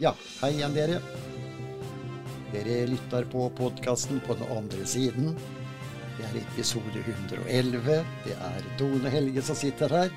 Ja, 0.00 0.14
hei 0.40 0.54
igjen, 0.56 0.72
dere. 0.72 1.00
Dere 2.54 2.76
lytter 2.88 3.26
på 3.30 3.42
podkasten 3.56 4.20
på 4.24 4.32
den 4.38 4.48
andre 4.54 4.86
siden. 4.88 5.34
Det 6.16 6.24
er 6.28 6.38
episode 6.40 7.02
111. 7.02 7.98
Det 8.24 8.36
er 8.36 8.68
Tone 8.80 9.12
Helge 9.12 9.42
som 9.44 9.58
sitter 9.58 9.92
her. 9.92 10.14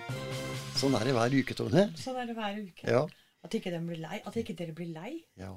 Sånn 0.80 0.96
er 0.98 1.04
det 1.10 1.16
hver 1.18 1.36
uke, 1.36 1.56
Tone. 1.60 1.84
Sånn 2.00 2.16
er 2.22 2.30
det 2.32 2.36
hver 2.38 2.62
uke. 2.62 2.88
Ja. 2.88 3.02
At 3.44 3.58
ikke, 3.60 3.74
blir 3.84 4.00
lei. 4.06 4.22
At 4.24 4.38
ikke 4.40 4.56
dere 4.56 4.76
blir 4.78 4.94
lei. 4.96 5.18
ja. 5.40 5.54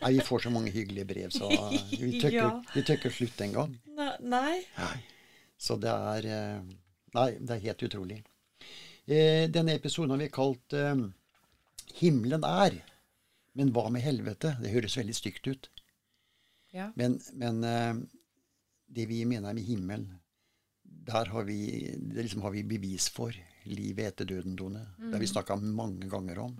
Nei, 0.00 0.12
vi 0.16 0.22
får 0.24 0.46
så 0.46 0.50
mange 0.50 0.70
hyggelige 0.72 1.04
brev, 1.04 1.34
så 1.34 1.46
vi 2.00 2.14
tør 2.22 2.30
ikke- 2.32 3.02
ja. 3.04 3.10
slutte 3.12 3.44
engang. 3.44 3.74
gang. 3.98 4.14
Nei. 4.30 4.62
Nei. 4.78 4.94
Så 5.60 5.76
det 5.76 5.90
er 5.92 6.26
eh, 6.32 6.62
Nei, 7.14 7.26
det 7.38 7.56
er 7.58 7.66
helt 7.66 7.82
utrolig. 7.82 8.22
Eh, 9.10 9.50
Denne 9.52 9.74
episoden 9.76 10.14
har 10.14 10.22
vi 10.22 10.30
kalt 10.32 10.72
eh, 10.72 10.94
'Himmelen 11.98 12.46
er'. 12.46 12.78
Men 13.60 13.74
hva 13.76 13.90
med 13.92 14.04
helvete? 14.04 14.54
Det 14.62 14.72
høres 14.72 14.96
veldig 14.96 15.14
stygt 15.16 15.50
ut. 15.50 15.68
Ja. 16.72 16.88
Men, 16.96 17.18
men 17.36 17.64
eh, 17.66 17.94
det 18.88 19.06
vi 19.10 19.22
mener 19.28 19.52
med 19.56 19.66
himmel, 19.66 20.06
der 21.10 21.28
har 21.34 21.44
vi, 21.44 21.60
det 21.92 22.24
liksom 22.24 22.44
har 22.46 22.54
vi 22.54 22.64
bevis 22.66 23.10
for 23.12 23.34
livet 23.68 24.14
etter 24.14 24.28
døden, 24.28 24.56
Tone. 24.56 24.86
Det 24.98 25.12
har 25.12 25.22
vi 25.22 25.28
snakka 25.28 25.58
mange 25.60 26.08
ganger 26.10 26.40
om. 26.46 26.56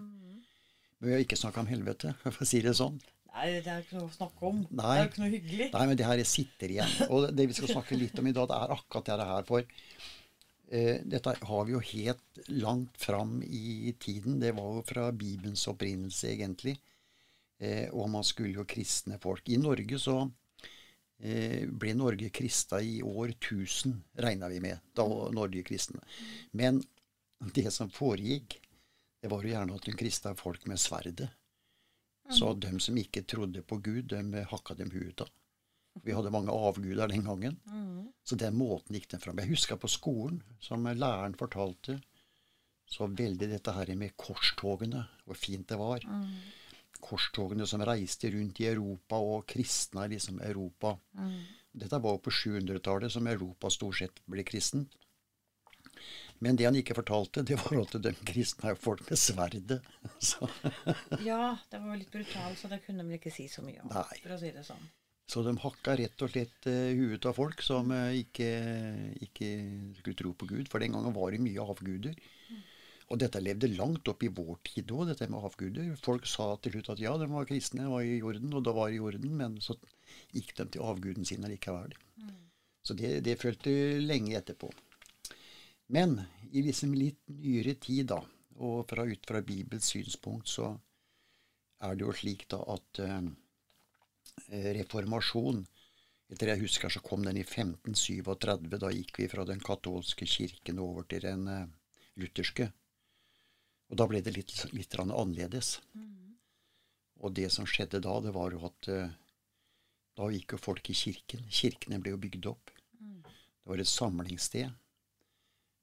Men 1.01 1.09
vi 1.09 1.15
har 1.15 1.25
ikke 1.25 1.39
snakka 1.41 1.63
om 1.65 1.71
helvete, 1.71 2.13
for 2.23 2.45
å 2.45 2.49
si 2.49 2.61
det 2.65 2.77
sånn. 2.77 3.01
Nei, 3.31 3.47
det 3.63 3.71
er 3.71 3.85
ikke 3.85 3.97
noe 3.97 4.09
å 4.09 4.13
snakke 4.13 4.49
om. 4.49 4.61
Nei. 4.75 4.95
Det 4.99 5.01
er 5.01 5.09
ikke 5.09 5.23
noe 5.23 5.33
hyggelig. 5.33 5.69
Nei, 5.73 5.85
men 5.87 5.99
det 5.99 6.09
her 6.09 6.23
sitter 6.27 6.75
igjen. 6.75 6.97
Og 7.09 7.29
det 7.33 7.47
vi 7.47 7.57
skal 7.57 7.71
snakke 7.77 7.99
litt 7.99 8.19
om 8.21 8.29
i 8.29 8.35
dag, 8.37 8.51
det 8.51 8.59
er 8.59 8.75
akkurat 8.75 9.09
det 9.09 9.29
her. 9.31 9.47
For 9.49 9.65
eh, 9.65 10.97
dette 11.15 11.35
har 11.49 11.69
vi 11.69 11.77
jo 11.77 11.83
helt 11.93 12.43
langt 12.51 13.01
fram 13.01 13.39
i 13.47 13.95
tiden. 14.03 14.41
Det 14.43 14.51
var 14.59 14.75
jo 14.77 14.85
fra 14.89 15.07
Bibelens 15.15 15.63
opprinnelse, 15.71 16.35
egentlig. 16.35 16.75
Eh, 17.61 17.89
og 17.93 18.09
man 18.11 18.25
skulle 18.25 18.57
jo 18.57 18.69
kristne 18.69 19.19
folk. 19.21 19.49
I 19.53 19.59
Norge 19.61 19.99
så 20.01 20.17
eh, 21.21 21.67
ble 21.69 21.93
Norge 21.99 22.31
krista 22.33 22.81
i 22.81 23.01
år 23.05 23.35
1000, 23.37 23.99
regna 24.25 24.49
vi 24.49 24.63
med. 24.65 24.81
Da 24.97 25.05
var 25.09 25.35
Norge 25.37 25.63
kristne. 25.67 26.01
Men 26.57 26.81
det 27.55 27.69
som 27.75 27.93
foregikk, 27.93 28.57
det 29.21 29.29
var 29.29 29.45
jo 29.45 29.53
gjerne 29.53 29.77
at 29.77 29.85
de 29.85 29.97
krista 29.97 30.33
folk 30.37 30.65
med 30.71 30.81
sverdet. 30.81 31.29
Så 32.31 32.53
de 32.55 32.71
som 32.81 32.97
ikke 32.97 33.25
trodde 33.27 33.63
på 33.67 33.81
Gud, 33.83 34.13
de 34.13 34.45
hakka 34.49 34.77
dem 34.79 34.93
huet 34.95 35.21
av. 35.25 35.29
Vi 36.07 36.15
hadde 36.15 36.31
mange 36.31 36.55
avguder 36.55 37.11
den 37.11 37.25
gangen. 37.27 37.57
Så 38.25 38.39
den 38.39 38.55
måten 38.57 38.95
gikk 38.95 39.09
den 39.11 39.21
fram. 39.21 39.41
Jeg 39.43 39.51
husker 39.51 39.81
på 39.81 39.91
skolen, 39.91 40.39
som 40.63 40.87
læreren 40.87 41.35
fortalte, 41.35 41.99
så 42.91 43.07
veldig 43.07 43.49
dette 43.51 43.75
her 43.75 43.91
med 43.99 44.15
korstogene, 44.19 45.05
hvor 45.27 45.39
fint 45.39 45.67
det 45.69 45.79
var. 45.79 46.07
Korstogene 47.03 47.67
som 47.67 47.83
reiste 47.87 48.31
rundt 48.35 48.61
i 48.63 48.69
Europa 48.71 49.19
og 49.21 49.47
kristna 49.51 50.07
liksom 50.11 50.41
Europa. 50.45 50.97
Dette 51.71 52.01
var 52.03 52.17
jo 52.17 52.25
på 52.25 52.33
700-tallet 52.35 53.13
som 53.15 53.29
Europa 53.31 53.71
stort 53.71 54.01
sett 54.01 54.23
ble 54.31 54.45
kristent. 54.47 54.97
Men 56.41 56.57
det 56.57 56.65
han 56.65 56.77
ikke 56.79 56.97
fortalte, 56.97 57.43
det 57.45 57.59
var 57.61 57.83
at 57.83 57.99
de 58.01 58.15
kristne 58.25 58.71
er 58.71 58.75
jo 58.75 58.81
folk 58.81 59.05
med 59.11 59.21
sverdet. 59.21 59.83
Ja, 61.29 61.59
det 61.69 61.81
var 61.83 61.99
litt 62.01 62.13
brutalt, 62.13 62.57
så 62.59 62.71
det 62.73 62.81
kunne 62.87 63.05
de 63.05 63.19
ikke 63.19 63.33
si 63.35 63.45
så 63.53 63.65
mye 63.65 63.83
om. 63.85 63.93
Nei. 63.93 64.17
For 64.23 64.35
å 64.37 64.41
si 64.41 64.53
det 64.55 64.65
sånn. 64.67 64.89
så 65.31 65.45
de 65.47 65.53
hakka 65.63 65.95
rett 66.01 66.25
og 66.25 66.33
slett 66.33 66.67
uh, 66.67 66.91
huet 66.97 67.27
av 67.29 67.37
folk 67.37 67.61
som 67.63 67.93
uh, 67.93 68.09
ikke, 68.17 68.49
ikke 69.29 69.51
skulle 70.01 70.17
tro 70.19 70.33
på 70.35 70.49
Gud. 70.49 70.71
For 70.73 70.83
den 70.83 70.97
gangen 70.97 71.15
var 71.15 71.31
det 71.31 71.43
mye 71.45 71.67
avguder. 71.75 72.17
Og 73.11 73.19
dette 73.19 73.43
levde 73.43 73.73
langt 73.73 74.07
opp 74.11 74.23
i 74.23 74.31
vår 74.31 74.61
tid 74.67 74.93
òg, 74.95 75.09
dette 75.11 75.27
med 75.31 75.43
avguder. 75.43 75.89
Folk 75.99 76.29
sa 76.31 76.53
til 76.63 76.77
slutt 76.77 76.93
at 76.95 77.03
ja, 77.03 77.17
de 77.19 77.27
var 77.31 77.49
kristne, 77.49 77.89
var 77.91 78.07
i 78.07 78.21
jorden, 78.21 78.53
og 78.55 78.63
da 78.67 78.75
var 78.77 78.93
i 78.93 79.01
jorden, 79.01 79.33
men 79.41 79.57
så 79.65 79.75
gikk 80.35 80.55
de 80.61 80.69
til 80.71 80.87
avguden 80.87 81.27
sin 81.27 81.47
likevel. 81.51 81.97
Så 82.87 82.95
det, 82.97 83.17
det 83.27 83.41
følte 83.41 83.73
lenge 84.03 84.37
etterpå. 84.39 84.71
Men 85.91 86.21
i 86.55 86.63
liksom 86.63 86.95
litt 86.95 87.19
nyere 87.35 87.75
tid, 87.83 88.13
da, 88.13 88.21
og 88.63 88.87
fra, 88.91 89.05
ut 89.11 89.27
fra 89.27 89.43
Bibels 89.43 89.91
synspunkt, 89.91 90.49
så 90.49 90.71
er 91.83 91.97
det 91.97 92.07
jo 92.07 92.15
slik 92.15 92.47
da 92.53 92.61
at 92.77 93.03
eh, 93.03 94.73
reformasjon 94.79 95.65
Etter 96.31 96.53
jeg 96.53 96.61
husker, 96.61 96.93
så 96.95 97.01
kom 97.03 97.25
den 97.27 97.41
i 97.41 97.43
1537. 97.43 98.69
Da 98.79 98.93
gikk 98.95 99.17
vi 99.19 99.27
fra 99.27 99.43
den 99.49 99.59
katolske 99.67 100.29
kirken 100.31 100.79
over 100.79 101.03
til 101.11 101.25
den 101.25 101.49
eh, 101.51 101.65
lutherske. 102.23 102.69
Og 103.91 103.99
da 103.99 104.07
ble 104.07 104.23
det 104.23 104.37
litt, 104.37 104.53
litt 104.73 104.95
annerledes. 104.99 105.81
annerledes. 105.93 106.21
Og 107.21 107.35
det 107.37 107.51
som 107.53 107.69
skjedde 107.69 108.01
da, 108.05 108.17
det 108.25 108.33
var 108.33 108.55
jo 108.55 108.63
at 108.69 108.89
eh, 108.89 109.13
da 110.17 110.29
gikk 110.33 110.55
jo 110.55 110.63
folk 110.63 110.91
i 110.93 110.97
kirken. 110.97 111.45
Kirkene 111.53 112.01
ble 112.01 112.15
jo 112.15 112.21
bygd 112.23 112.49
opp. 112.51 112.73
Det 113.01 113.69
var 113.69 113.83
et 113.83 113.91
samlingssted. 113.91 114.71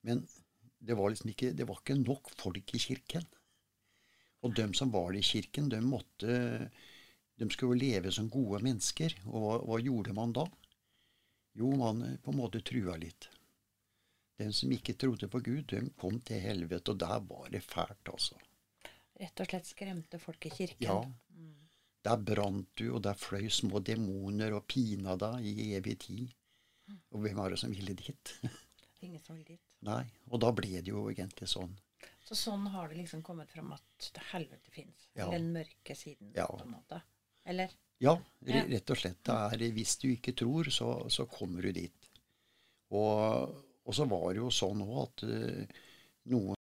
Men 0.07 0.23
det 0.79 0.97
var 0.97 1.11
liksom 1.11 1.31
ikke, 1.33 1.51
det 1.57 1.67
var 1.67 1.81
ikke 1.81 1.99
nok 1.99 2.31
folk 2.39 2.73
i 2.73 2.81
kirken. 2.81 3.27
Og 4.45 4.55
dem 4.57 4.73
som 4.77 4.91
var 4.93 5.15
i 5.17 5.23
kirken, 5.25 5.69
de 5.69 5.81
måtte 5.83 6.37
de 7.37 7.45
skulle 7.53 7.75
jo 7.75 7.81
leve 7.83 8.11
som 8.13 8.29
gode 8.33 8.63
mennesker. 8.65 9.13
Og 9.29 9.43
hva, 9.43 9.57
hva 9.67 9.79
gjorde 9.81 10.15
man 10.17 10.33
da? 10.33 10.47
Jo, 11.57 11.69
man 11.77 12.01
eh, 12.05 12.17
på 12.23 12.33
en 12.33 12.39
måte 12.39 12.63
trua 12.65 12.97
litt. 12.97 13.29
Den 14.37 14.53
som 14.53 14.71
ikke 14.71 14.93
trodde 14.93 15.27
på 15.33 15.39
Gud, 15.41 15.63
den 15.71 15.89
kom 15.97 16.19
til 16.21 16.39
helvete, 16.43 16.93
og 16.93 16.99
der 17.01 17.19
var 17.25 17.47
det 17.53 17.63
fælt, 17.65 18.11
altså. 18.11 18.37
Rett 19.17 19.39
og 19.41 19.49
slett 19.49 19.65
skremte 19.65 20.19
folk 20.21 20.45
i 20.45 20.51
kirken. 20.53 20.85
Ja. 20.85 20.99
Der 22.05 22.19
brant 22.23 22.69
du, 22.77 22.91
og 22.95 23.01
der 23.03 23.17
fløy 23.17 23.47
små 23.51 23.79
demoner 23.83 24.53
og 24.53 24.67
pina 24.69 25.15
deg 25.19 25.47
i 25.49 25.71
evig 25.75 25.97
tid. 26.05 26.27
Og 27.11 27.23
hvem 27.23 27.35
var 27.41 27.49
det 27.51 27.57
som 27.59 27.73
ville 27.73 27.95
dit? 27.97 28.33
Ingen 29.05 29.19
som 29.25 29.35
ville 29.35 29.57
dit. 29.57 29.63
Nei. 29.87 30.03
Og 30.29 30.39
da 30.41 30.51
ble 30.55 30.79
det 30.85 30.93
jo 30.93 31.07
egentlig 31.09 31.49
sånn. 31.51 31.73
Så 32.27 32.37
sånn 32.37 32.67
har 32.71 32.89
det 32.91 32.99
liksom 33.01 33.23
kommet 33.25 33.49
fram 33.51 33.73
at 33.73 34.07
det 34.13 34.23
helvete 34.31 34.71
fins. 34.71 35.09
Ja. 35.17 35.27
Den 35.33 35.49
mørke 35.55 35.95
siden, 35.97 36.31
Ja. 36.37 36.45
på 36.51 36.61
en 36.63 36.75
måte. 36.77 37.01
Eller? 37.47 37.73
Ja, 38.03 38.13
Ja. 38.45 38.61
rett 38.69 38.89
og 38.93 38.97
slett. 39.01 39.19
Det 39.25 39.33
er, 39.33 39.71
hvis 39.73 39.97
du 39.97 40.07
ikke 40.11 40.35
tror, 40.37 40.69
så, 40.69 41.09
så 41.09 41.25
kommer 41.25 41.65
du 41.65 41.71
dit. 41.73 42.09
Og, 42.93 43.55
og 43.87 43.95
så 43.95 44.05
var 44.11 44.33
det 44.33 44.41
jo 44.43 44.51
sånn 44.53 44.83
òg 44.83 44.97
at 45.05 45.25
eh, 45.31 45.83
noen 46.33 46.56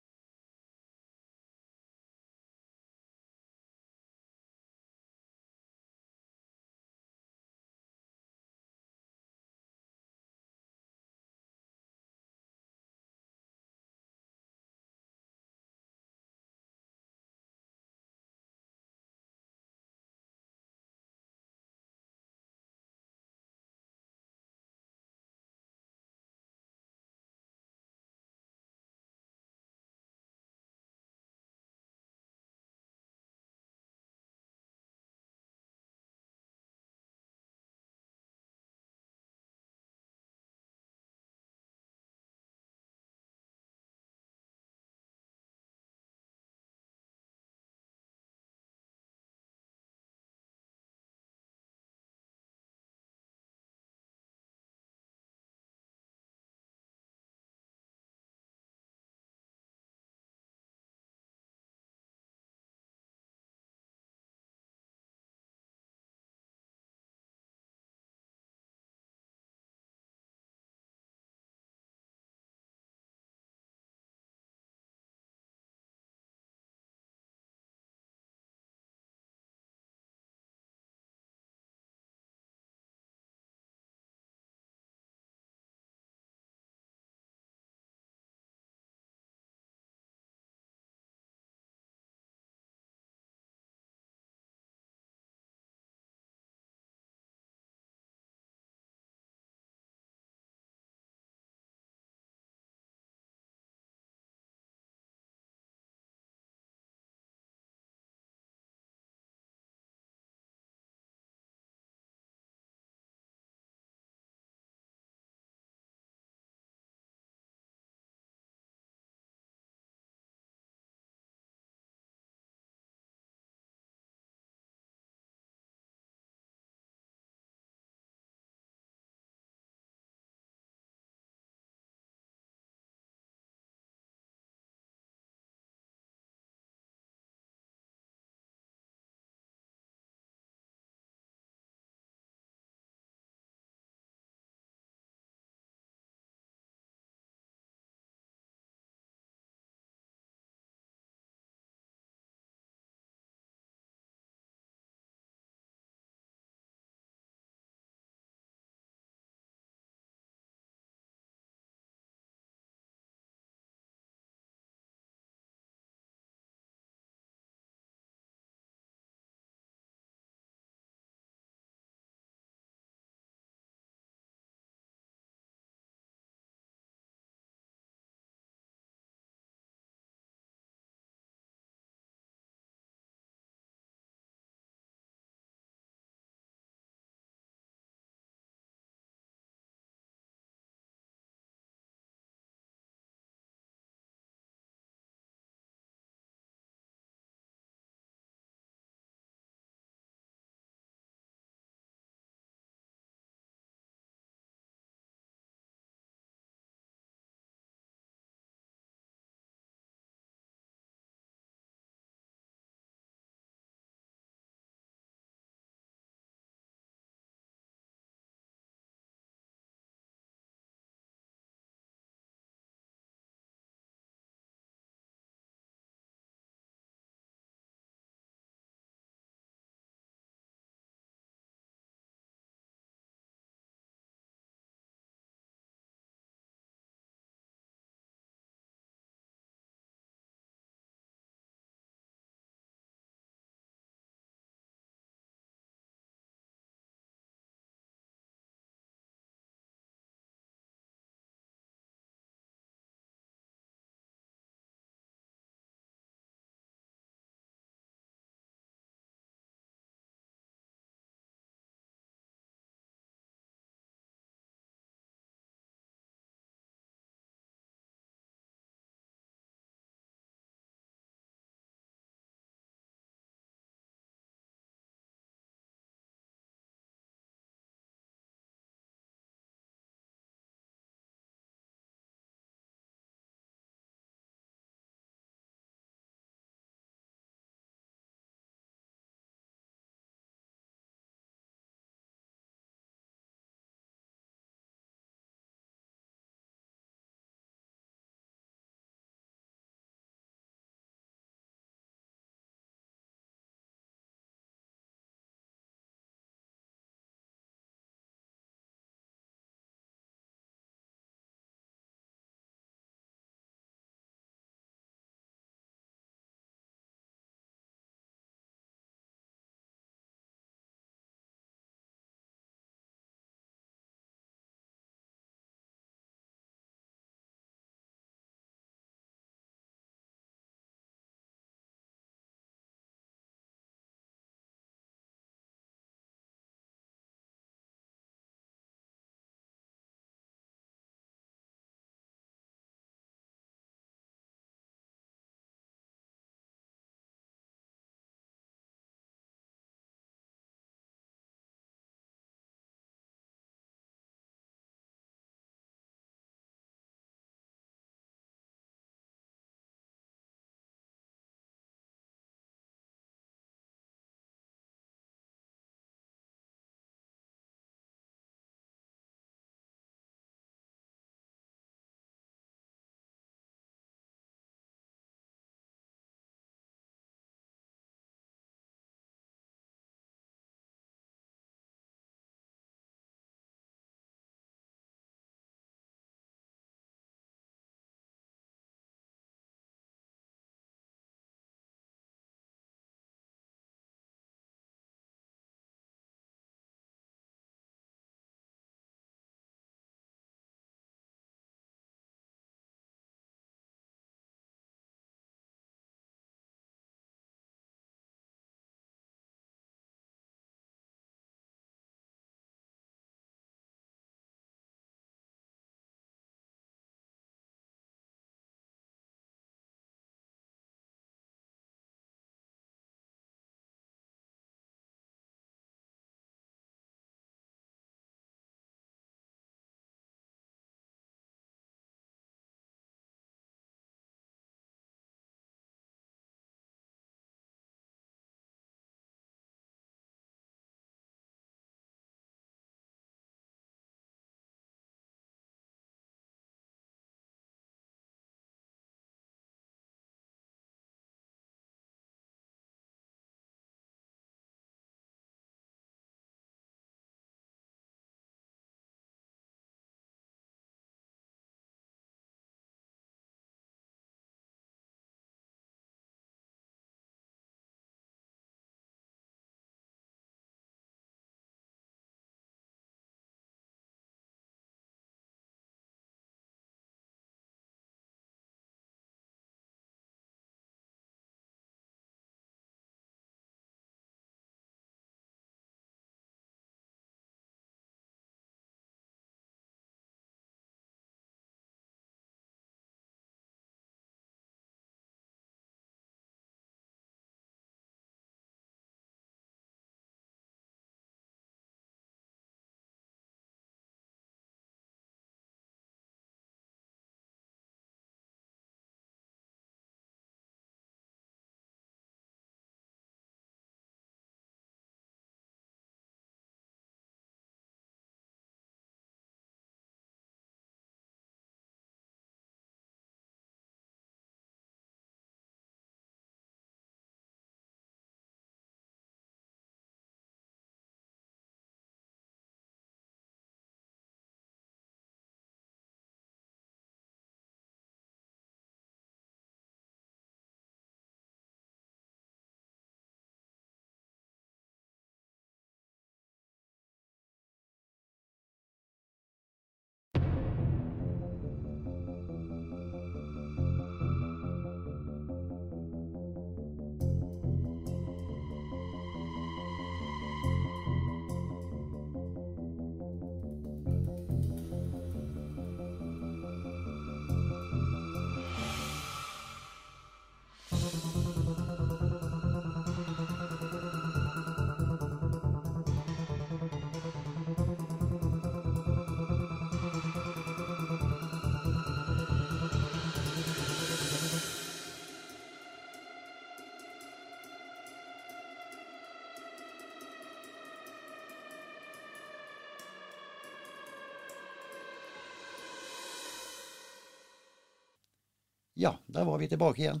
Ja, 598.80 598.98
der 599.06 599.24
var 599.24 599.38
vi 599.38 599.48
tilbake 599.48 599.82
igjen. 599.82 600.00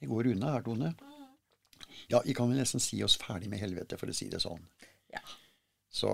Det 0.00 0.06
går 0.06 0.26
unna 0.26 0.50
her, 0.52 0.62
Tone. 0.62 0.94
Ja, 2.12 2.22
vi 2.26 2.34
kan 2.34 2.50
vel 2.50 2.58
nesten 2.60 2.82
si 2.82 2.98
oss 3.04 3.16
ferdig 3.16 3.48
med 3.48 3.62
helvete, 3.62 3.96
for 3.96 4.12
å 4.12 4.16
si 4.16 4.28
det 4.28 4.42
sånn. 4.44 4.60
Ja. 5.14 5.22
Så 5.88 6.10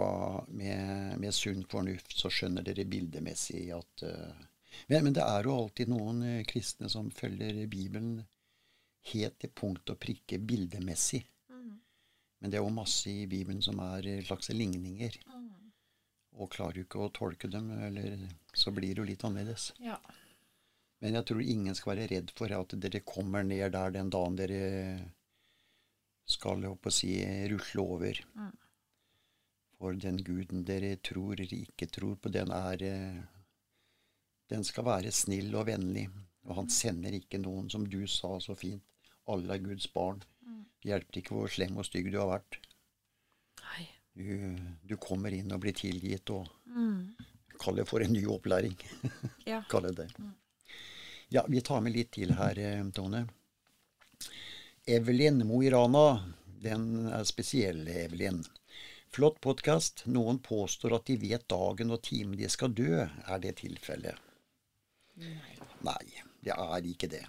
med, 0.47 1.17
med 1.19 1.35
sunn 1.35 1.65
fornuft 1.67 2.15
så 2.15 2.31
skjønner 2.31 2.63
dere 2.63 2.85
bildemessig 2.87 3.65
at 3.75 4.05
uh, 4.07 4.45
men, 4.93 5.09
men 5.09 5.17
det 5.17 5.25
er 5.25 5.49
jo 5.49 5.57
alltid 5.57 5.91
noen 5.91 6.23
uh, 6.23 6.45
kristne 6.47 6.93
som 6.93 7.11
følger 7.11 7.65
Bibelen 7.73 8.21
helt 9.11 9.41
til 9.43 9.51
punkt 9.51 9.91
og 9.91 9.99
prikke 9.99 10.39
bildemessig. 10.39 11.25
Men 12.41 12.53
det 12.53 12.61
er 12.61 12.63
jo 12.63 12.73
masse 12.73 13.11
i 13.11 13.27
Bibelen 13.29 13.59
som 13.65 13.83
er 13.85 14.07
slags 14.25 14.53
ligninger. 14.55 15.19
Og 16.39 16.55
klarer 16.55 16.79
du 16.79 16.87
ikke 16.87 17.03
å 17.03 17.11
tolke 17.13 17.51
dem, 17.51 17.69
eller, 17.91 18.23
så 18.55 18.71
blir 18.73 18.95
det 18.95 19.03
jo 19.03 19.11
litt 19.11 19.27
annerledes. 19.27 19.73
ja. 19.83 19.99
Men 21.01 21.17
jeg 21.17 21.27
tror 21.29 21.41
ingen 21.43 21.77
skal 21.77 21.95
være 21.95 22.09
redd 22.13 22.33
for 22.37 22.53
at 22.53 22.75
dere 22.83 23.01
kommer 23.09 23.45
ned 23.47 23.73
der 23.73 23.95
den 23.95 24.11
dagen 24.13 24.37
dere 24.37 24.65
skal 26.31 26.63
jeg 26.63 26.71
håper 26.71 26.93
å 26.93 26.95
si, 26.95 27.13
rusle 27.51 27.85
over. 27.85 28.21
For 29.81 29.97
den 29.97 30.21
guden 30.23 30.65
dere 30.69 30.97
tror 31.03 31.41
eller 31.41 31.55
ikke 31.57 31.89
tror 31.91 32.19
på, 32.21 32.33
den 32.33 32.53
er 32.53 32.83
eh, 32.85 33.21
Den 34.51 34.65
skal 34.67 34.85
være 34.85 35.13
snill 35.15 35.55
og 35.55 35.69
vennlig. 35.69 36.09
Og 36.49 36.57
han 36.59 36.71
sender 36.73 37.15
ikke 37.15 37.39
noen, 37.39 37.69
som 37.71 37.85
du 37.87 38.03
sa 38.11 38.35
så 38.43 38.57
fint. 38.59 38.83
Alle 39.31 39.55
er 39.55 39.63
Guds 39.63 39.87
barn. 39.95 40.21
Det 40.81 40.91
hjelper 40.91 41.21
ikke 41.21 41.37
hvor 41.37 41.53
slem 41.53 41.77
og 41.79 41.87
stygg 41.87 42.09
du 42.11 42.19
har 42.19 42.31
vært. 42.33 42.59
Du, 44.17 44.27
du 44.91 44.97
kommer 45.01 45.33
inn 45.33 45.53
og 45.55 45.63
blir 45.63 45.77
tilgitt 45.77 46.33
og 46.35 46.49
Kall 47.61 47.77
det 47.77 47.85
for 47.89 48.01
en 48.01 48.15
ny 48.15 48.23
opplæring. 48.33 48.73
Ja. 49.45 49.61
Kall 49.71 49.91
det 49.91 49.97
det. 49.99 50.07
Ja, 51.33 51.47
vi 51.49 51.61
tar 51.61 51.81
med 51.81 51.93
litt 51.95 52.09
til 52.17 52.33
her, 52.35 52.59
eh, 52.59 52.87
Tone. 52.91 53.29
Evelyn 54.87 55.47
Mo 55.47 55.61
i 55.63 55.71
Rana. 55.71 56.35
Den 56.63 57.07
er 57.07 57.23
spesiell, 57.25 57.87
Evelyn. 57.87 58.41
Flott 59.15 59.39
podkast. 59.41 60.03
Noen 60.11 60.41
påstår 60.43 60.97
at 60.97 61.07
de 61.07 61.17
vet 61.23 61.47
dagen 61.47 61.95
og 61.95 62.03
timen 62.03 62.35
de 62.35 62.51
skal 62.51 62.75
dø. 62.75 63.07
Er 63.07 63.39
det 63.39 63.55
tilfellet? 63.63 64.19
Nei. 65.23 65.55
Nei, 65.87 66.05
det 66.43 66.59
er 66.59 66.93
ikke 66.97 67.13
det. 67.15 67.25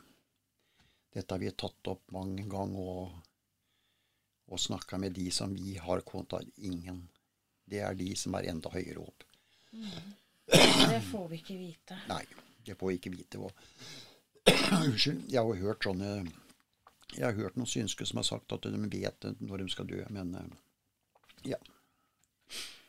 Dette 1.14 1.38
har 1.38 1.46
vi 1.46 1.54
tatt 1.54 1.94
opp 1.94 2.02
mange 2.10 2.50
ganger 2.50 2.92
og, 2.98 3.16
og 4.50 4.66
snakka 4.66 4.98
med 4.98 5.14
de 5.14 5.30
som 5.30 5.54
vi 5.54 5.78
har 5.78 6.02
kontakt 6.02 6.58
Ingen. 6.58 7.04
Det 7.70 7.86
er 7.86 7.94
de 7.94 8.16
som 8.18 8.34
er 8.34 8.50
enda 8.50 8.74
høyere 8.74 9.06
opp. 9.06 9.28
Det 10.50 11.04
får 11.14 11.28
vi 11.30 11.46
ikke 11.46 11.62
vite. 11.62 12.06
Nei, 12.10 12.26
det 12.66 12.78
får 12.80 12.92
vi 12.92 12.98
ikke 13.00 13.14
vite. 13.16 13.42
hva 13.42 13.52
unnskyld. 14.86 15.26
Jeg 15.32 15.42
har 15.44 15.62
hørt 15.62 15.84
sånne 15.86 16.12
Jeg 17.18 17.26
har 17.28 17.36
hørt 17.38 17.58
noen 17.60 17.68
synske 17.70 18.06
som 18.08 18.22
har 18.22 18.28
sagt 18.28 18.54
at 18.56 18.64
de 18.64 18.82
vet 18.90 19.28
når 19.40 19.64
de 19.66 19.70
skal 19.74 19.88
dø, 19.90 20.02
men 20.10 20.36
ja. 21.44 21.58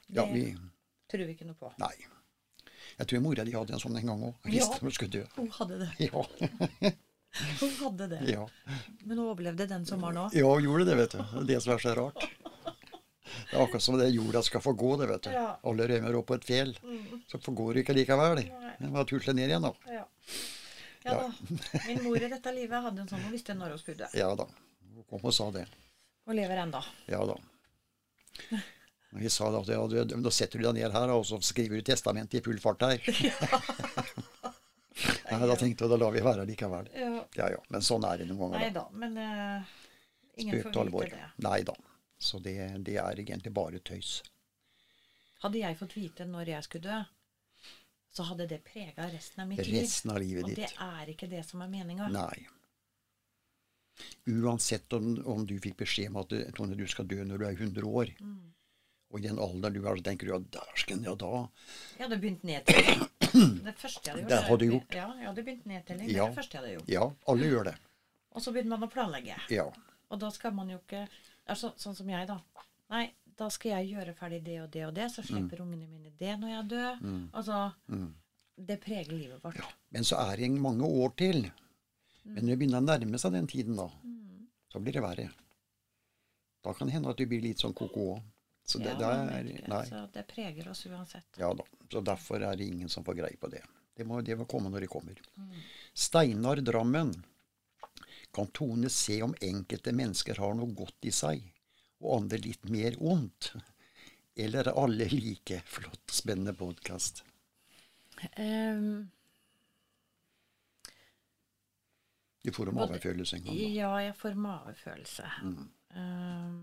ja. 0.09 0.27
vi, 0.33 0.45
Det- 0.53 0.69
Tror 1.13 1.27
vi 1.29 1.33
ikke 1.35 1.45
noe 1.45 1.59
på. 1.61 1.69
Nei. 1.83 1.93
Jeg 2.99 3.07
tror 3.09 3.21
mora 3.25 3.45
di 3.45 3.53
hadde 3.53 3.75
en 3.77 3.81
sånn 3.83 3.97
en 4.01 4.07
gang 4.09 4.23
òg. 4.31 4.47
Ja. 4.53 4.65
Hun 4.81 4.93
skulle 4.95 5.13
dø. 5.13 5.25
Hun 5.37 5.51
hadde 5.59 5.79
det. 5.83 5.91
Ja. 6.07 6.23
Hun 7.61 7.71
hadde 7.81 8.07
det. 8.13 8.21
ja. 8.29 8.47
Men 9.05 9.17
hun 9.19 9.27
overlevde 9.31 9.65
den 9.69 9.85
sommeren 9.89 10.19
òg. 10.27 10.35
Ja, 10.37 10.49
hun 10.53 10.65
gjorde 10.67 10.85
det, 10.91 10.97
vet 10.99 11.15
du. 11.17 11.23
Det 11.41 11.47
det 11.49 11.61
som 11.65 11.73
er 11.73 11.81
så 11.85 11.95
rart. 11.97 12.27
Det 13.51 13.57
er 13.57 13.63
akkurat 13.65 13.85
som 13.85 13.99
det 14.01 14.09
jorda 14.13 14.43
skal 14.47 14.63
få 14.65 14.73
gå, 14.79 14.91
det, 15.01 15.09
vet 15.11 15.29
du. 15.29 15.31
Ja. 15.35 15.47
Alle 15.69 15.87
rømmer 15.91 16.19
opp 16.19 16.29
på 16.31 16.39
et 16.39 16.49
fjell. 16.49 16.75
Så 17.31 17.41
forgår 17.43 17.75
det 17.75 17.87
ikke 17.87 17.97
likevel. 17.97 18.43
Det 18.79 18.91
var 18.95 19.09
tusle 19.09 19.35
ned 19.37 19.53
igjen, 19.53 19.67
da. 19.67 19.73
Ja. 19.93 20.05
ja 21.07 21.17
da. 21.21 21.31
Min 21.89 22.03
mor 22.07 22.19
i 22.19 22.31
dette 22.33 22.55
livet 22.57 22.87
hadde 22.89 23.05
en 23.05 23.11
sånn, 23.11 23.25
hun 23.27 23.35
visste 23.35 23.57
når 23.59 23.77
hun 23.77 23.83
skulle. 23.83 24.11
Ja 24.19 24.31
da. 24.39 24.49
Hun 24.93 25.09
kom 25.11 25.27
og 25.29 25.37
sa 25.37 25.49
det. 25.55 25.67
Og 26.29 26.37
lever 26.39 26.63
enda. 26.63 26.85
Ja 27.11 27.23
da. 27.29 27.39
Vi 29.13 29.29
sa 29.29 29.51
da 29.53 29.61
at 29.61 29.69
ja, 29.69 29.83
du, 29.87 30.17
da 30.25 30.33
setter 30.33 30.61
du 30.61 30.65
deg 30.71 30.79
ned 30.81 30.95
her, 30.95 31.11
og 31.13 31.27
så 31.29 31.37
skriver 31.45 31.81
du 31.81 31.91
testamentet 31.91 32.41
i 32.41 32.45
full 32.45 32.61
fart 32.63 32.85
her. 32.87 33.03
Nei, 35.33 35.47
da 35.49 35.57
tenkte 35.57 35.87
jeg 35.87 35.93
da 35.93 35.99
lar 36.01 36.13
vi 36.15 36.23
være 36.25 36.45
likevel. 36.49 36.91
Ja. 36.97 37.13
Ja 37.39 37.49
ja. 37.55 37.63
Men 37.73 37.85
sånn 37.85 38.05
er 38.09 38.21
det 38.21 38.29
noen 38.29 38.53
ganger, 38.53 38.61
Nei 38.61 38.71
da, 38.75 38.85
men 38.93 39.17
uh, 39.17 39.73
ingen 40.41 40.63
får 40.69 40.93
vite 40.93 41.17
det. 41.17 41.31
Nei 41.45 41.61
da. 41.69 41.77
Så 42.23 42.39
det, 42.39 42.55
det 42.87 42.97
er 43.03 43.19
egentlig 43.19 43.51
bare 43.57 43.81
tøys. 43.83 44.21
Hadde 45.43 45.59
jeg 45.59 45.79
fått 45.81 45.97
vite 45.99 46.25
når 46.31 46.53
jeg 46.53 46.67
skulle 46.69 46.87
dø, 46.87 46.99
så 48.15 48.27
hadde 48.29 48.47
det 48.47 48.61
prega 48.67 49.09
resten 49.11 49.43
av 49.43 49.49
mitt 49.51 49.63
liv. 49.67 49.81
Resten 49.83 50.13
av 50.13 50.21
livet 50.23 50.45
Og 50.47 50.55
det 50.55 50.69
er 50.85 51.11
ikke 51.11 51.27
det 51.33 51.41
som 51.49 51.65
er 51.65 51.71
meninga. 51.73 52.07
Nei. 52.15 52.45
Uansett 54.27 54.93
om, 54.93 55.09
om 55.27 55.47
du 55.47 55.57
fikk 55.61 55.77
beskjed 55.83 56.11
om 56.13 56.21
at 56.23 56.33
Tone, 56.57 56.77
du 56.79 56.85
skal 56.89 57.09
dø 57.11 57.19
når 57.27 57.43
du 57.43 57.47
er 57.49 57.57
100 57.59 57.89
år, 57.91 58.13
Mm. 58.23 58.53
og 59.13 59.19
i 59.19 59.23
den 59.27 59.39
alderen 59.43 59.75
du 59.75 59.83
er, 59.87 59.97
så 59.99 60.05
tenker 60.07 60.31
du 60.31 60.35
at 60.39 60.47
dæsken, 60.55 61.03
ja 61.05 61.15
da 61.21 61.33
Jeg 61.99 62.07
hadde 62.07 62.21
begynt 62.23 62.45
nedtelling. 62.49 63.03
Det 63.67 63.75
første 63.81 64.11
jeg 64.11 64.15
hadde 64.15 64.23
gjort. 64.23 64.31
Det 64.31 64.43
hadde 64.49 64.59
du 64.63 64.71
gjort. 64.71 64.95
Ja, 64.97 65.09
jeg 65.19 65.27
hadde 65.29 65.43
begynt 65.49 65.67
nedtelling. 65.67 66.07
Det 66.09 66.17
Ja. 66.17 66.25
er 66.25 66.29
det 66.31 66.37
første 66.39 66.57
jeg 66.57 66.63
hadde 66.63 66.75
gjort. 66.79 66.89
Ja, 66.95 67.05
alle 67.33 67.51
gjør 67.51 67.65
det. 67.71 67.75
Og 68.33 68.43
så 68.43 68.53
begynner 68.53 68.77
man 68.79 68.89
å 68.89 68.93
planlegge. 68.93 69.37
Ja. 69.53 69.67
Og 70.13 70.21
da 70.21 70.29
skal 70.31 70.53
man 70.53 70.69
jo 70.69 70.79
ikke 70.79 71.07
altså, 71.49 71.73
Sånn 71.77 71.97
som 71.97 72.09
jeg, 72.09 72.27
da. 72.29 72.39
Nei, 72.93 73.07
da 73.39 73.49
skal 73.51 73.71
jeg 73.79 73.95
gjøre 73.95 74.15
ferdig 74.15 74.43
det 74.45 74.59
og 74.63 74.71
det 74.71 74.87
og 74.87 74.95
det, 74.95 75.09
så 75.11 75.23
slipper 75.25 75.63
ungene 75.65 75.87
mine 75.89 76.13
det 76.19 76.35
når 76.39 76.49
jeg 76.53 76.69
dør. 76.69 76.99
Altså 77.33 77.73
Det 78.57 78.77
preger 78.81 79.13
livet 79.17 79.43
vårt. 79.43 79.61
Men 79.91 80.05
så 80.05 80.19
er 80.31 80.37
det 80.37 80.51
mange 80.61 80.85
år 80.87 81.15
til. 81.17 81.51
Men 82.25 82.45
når 82.45 82.53
det 82.53 82.59
begynner 82.61 82.83
å 82.83 82.87
nærme 82.87 83.19
seg 83.19 83.33
den 83.33 83.47
tiden, 83.51 83.77
da, 83.77 83.89
så 84.71 84.79
blir 84.81 84.93
det 84.93 85.03
verre. 85.03 85.31
Da 86.63 86.73
kan 86.75 86.87
det 86.87 86.95
hende 86.95 87.11
at 87.11 87.19
du 87.19 87.27
blir 87.27 87.43
litt 87.43 87.59
sånn 87.59 87.75
ko-ko 87.75 88.13
òg. 88.15 88.23
Så 88.65 88.79
det, 88.79 88.93
Ja, 88.93 88.99
det 89.01 89.07
man 89.09 89.29
er. 89.35 89.69
Nei. 89.69 89.85
Så 89.89 90.05
det 90.15 90.23
preger 90.31 90.69
oss 90.71 90.85
uansett. 90.87 91.27
Ja 91.41 91.49
da. 91.53 91.65
Så 91.91 92.01
derfor 92.01 92.45
er 92.47 92.55
det 92.57 92.69
ingen 92.71 92.89
som 92.89 93.03
får 93.05 93.19
greie 93.19 93.37
på 93.37 93.51
det. 93.51 93.65
Det 93.97 94.07
må, 94.07 94.21
det 94.23 94.37
må 94.39 94.47
komme 94.49 94.71
når 94.71 94.87
det 94.87 94.89
kommer. 94.93 95.19
Steinar 95.93 96.63
Drammen. 96.63 97.11
Kan 98.33 98.49
Tone 98.57 98.89
se 98.93 99.19
om 99.23 99.35
enkelte 99.41 99.93
mennesker 99.93 100.39
har 100.41 100.55
noe 100.57 100.73
godt 100.77 101.09
i 101.09 101.13
seg, 101.13 101.43
og 102.01 102.23
andre 102.23 102.41
litt 102.43 102.69
mer 102.73 102.97
ondt? 103.01 103.53
Eller 104.41 104.71
er 104.71 104.79
alle 104.81 105.09
like? 105.13 105.61
Flott, 105.69 106.07
spennende 106.11 106.55
podkast. 106.57 107.25
Um, 108.39 109.11
Du 112.43 112.51
får 112.53 112.69
en 112.69 112.75
mavefølelse 112.75 113.37
en 113.37 113.45
gang. 113.45 113.57
da. 113.57 113.67
ja, 113.71 113.91
jeg 114.03 114.15
får 114.19 114.35
mavefølelse. 114.35 115.29
Mm. 115.43 115.67
Um, 115.95 116.57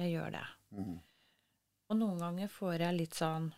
jeg 0.00 0.14
gjør 0.14 0.30
det. 0.38 0.46
Mm. 0.70 0.94
Og 1.90 1.98
noen 1.98 2.22
ganger 2.22 2.48
får 2.48 2.86
jeg 2.86 2.96
litt 2.96 3.18
sånn 3.18 3.50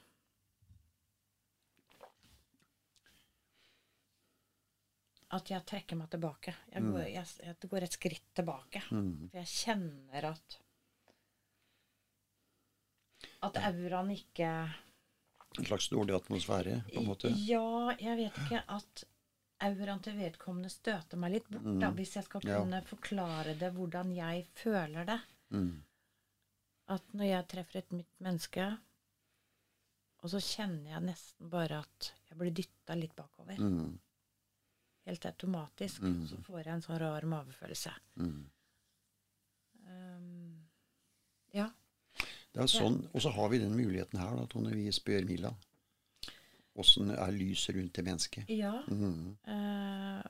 At 5.33 5.49
jeg 5.49 5.65
trekker 5.65 5.97
meg 5.97 6.11
tilbake. 6.13 6.53
Jeg 6.75 6.83
går, 6.85 7.07
jeg, 7.09 7.27
jeg 7.47 7.71
går 7.73 7.87
et 7.87 7.95
skritt 7.97 8.27
tilbake. 8.37 8.83
Mm. 8.93 9.29
For 9.31 9.39
jeg 9.41 9.49
kjenner 9.53 10.27
at 10.33 10.59
At 13.43 13.57
auraen 13.59 14.11
ikke 14.15 14.49
En 15.59 15.67
slags 15.69 15.89
dårlig 15.93 16.15
atmosfære, 16.17 16.77
på 16.93 17.01
en 17.01 17.09
måte. 17.09 17.31
Ja, 17.45 17.93
jeg 18.01 18.17
vet 18.17 18.37
ikke 18.45 18.63
at 18.73 19.03
auraen 19.63 20.01
til 20.03 20.17
vedkommende 20.17 20.71
støter 20.73 21.21
meg 21.21 21.35
litt 21.37 21.49
bort, 21.53 21.67
da, 21.81 21.91
hvis 21.97 22.15
jeg 22.17 22.25
skal 22.25 22.41
kunne 22.45 22.81
Ja. 22.81 22.87
forklare 22.89 23.53
det 23.61 23.73
hvordan 23.77 24.15
jeg 24.17 24.47
føler 24.59 25.05
det. 25.05 25.19
Mm. 25.51 25.83
At 26.89 27.13
når 27.13 27.29
jeg 27.29 27.49
treffer 27.53 27.79
et 27.83 27.93
nytt 27.93 28.21
menneske, 28.25 28.79
og 30.23 30.31
så 30.33 30.41
kjenner 30.41 30.91
jeg 30.95 31.03
nesten 31.11 31.51
bare 31.53 31.83
at 31.85 32.13
jeg 32.31 32.39
blir 32.39 32.51
dytta 32.63 32.95
litt 32.97 33.15
bakover. 33.17 33.59
Mm. 33.61 33.99
Helt 35.09 35.25
automatisk. 35.27 36.05
Så 36.31 36.39
får 36.47 36.61
jeg 36.63 36.75
en 36.77 36.85
sånn 36.85 37.01
rar 37.03 37.25
mavefølelse. 37.27 37.93
Mm. 38.23 38.43
Um, 39.89 40.67
ja. 41.57 41.67
Det 42.53 42.63
er 42.63 42.69
sånn, 42.71 43.01
Og 43.13 43.25
så 43.25 43.33
har 43.35 43.49
vi 43.51 43.59
den 43.59 43.75
muligheten 43.75 44.21
her, 44.21 44.37
da, 44.37 44.47
Tone, 44.47 44.75
vi 44.77 44.93
spør 44.95 45.25
Mila. 45.27 45.51
Åssen 46.79 47.11
er 47.13 47.35
lyset 47.35 47.75
rundt 47.77 47.95
det 47.97 48.05
mennesket? 48.07 48.53
Ja. 48.53 48.79
Mm. 48.89 49.35
Uh, 49.49 50.23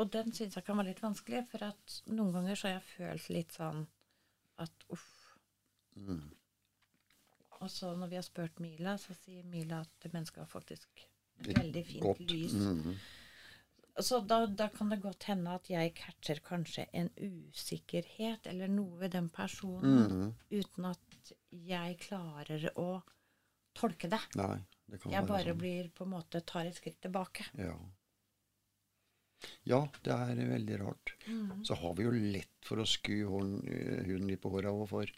og 0.00 0.10
den 0.12 0.32
syns 0.34 0.56
jeg 0.56 0.64
kan 0.66 0.78
være 0.78 0.92
litt 0.92 1.02
vanskelig, 1.02 1.44
for 1.50 1.66
at 1.68 1.98
noen 2.10 2.32
ganger 2.34 2.58
så 2.58 2.68
har 2.68 2.78
jeg 2.78 2.88
følt 2.92 3.28
litt 3.34 3.52
sånn 3.56 3.84
at 4.62 4.86
uff. 4.94 5.10
Mm. 5.98 6.30
Og 7.60 7.70
så 7.70 7.92
når 7.96 8.10
vi 8.10 8.18
har 8.18 8.24
spurt 8.26 8.58
Mila, 8.62 8.96
så 9.00 9.14
sier 9.16 9.44
Mila 9.48 9.82
at 9.84 9.92
det 10.02 10.12
mennesket 10.14 10.42
har 10.42 10.50
faktisk 10.50 11.04
veldig 11.46 11.84
fint 11.86 12.02
godt. 12.02 12.24
lys. 12.30 12.52
Mhm. 12.52 12.96
Så 14.02 14.18
da, 14.26 14.46
da 14.46 14.68
kan 14.74 14.88
det 14.90 15.00
godt 15.02 15.22
hende 15.30 15.52
at 15.54 15.68
jeg 15.70 15.94
catcher 15.94 16.40
kanskje 16.42 16.88
en 16.92 17.10
usikkerhet 17.16 18.46
eller 18.50 18.66
noe 18.68 18.98
ved 18.98 19.12
den 19.14 19.28
personen 19.30 20.08
Mhm. 20.08 20.34
uten 20.50 20.84
at 20.90 21.32
jeg 21.52 21.98
klarer 22.00 22.70
å 22.76 23.02
tolke 23.74 24.08
det. 24.10 24.18
Nei. 24.34 24.58
Det 24.88 25.00
kan 25.00 25.12
Jeg 25.12 25.22
være 25.22 25.28
bare 25.28 25.44
sånn. 25.54 25.58
blir 25.58 25.88
på 25.94 26.04
en 26.04 26.10
måte 26.10 26.44
tar 26.44 26.66
et 26.66 26.74
skritt 26.74 27.00
tilbake. 27.00 27.46
Ja. 27.56 27.76
ja, 29.64 29.80
det 30.02 30.12
er 30.12 30.34
veldig 30.50 30.78
rart. 30.80 31.14
Mm. 31.26 31.64
Så 31.64 31.76
har 31.80 31.94
vi 31.94 32.04
jo 32.04 32.10
lett 32.10 32.66
for 32.66 32.76
å 32.82 32.86
sku 32.88 33.14
huden 33.24 34.26
litt 34.28 34.42
på 34.42 34.50
håra 34.52 34.72
overfor. 34.74 35.10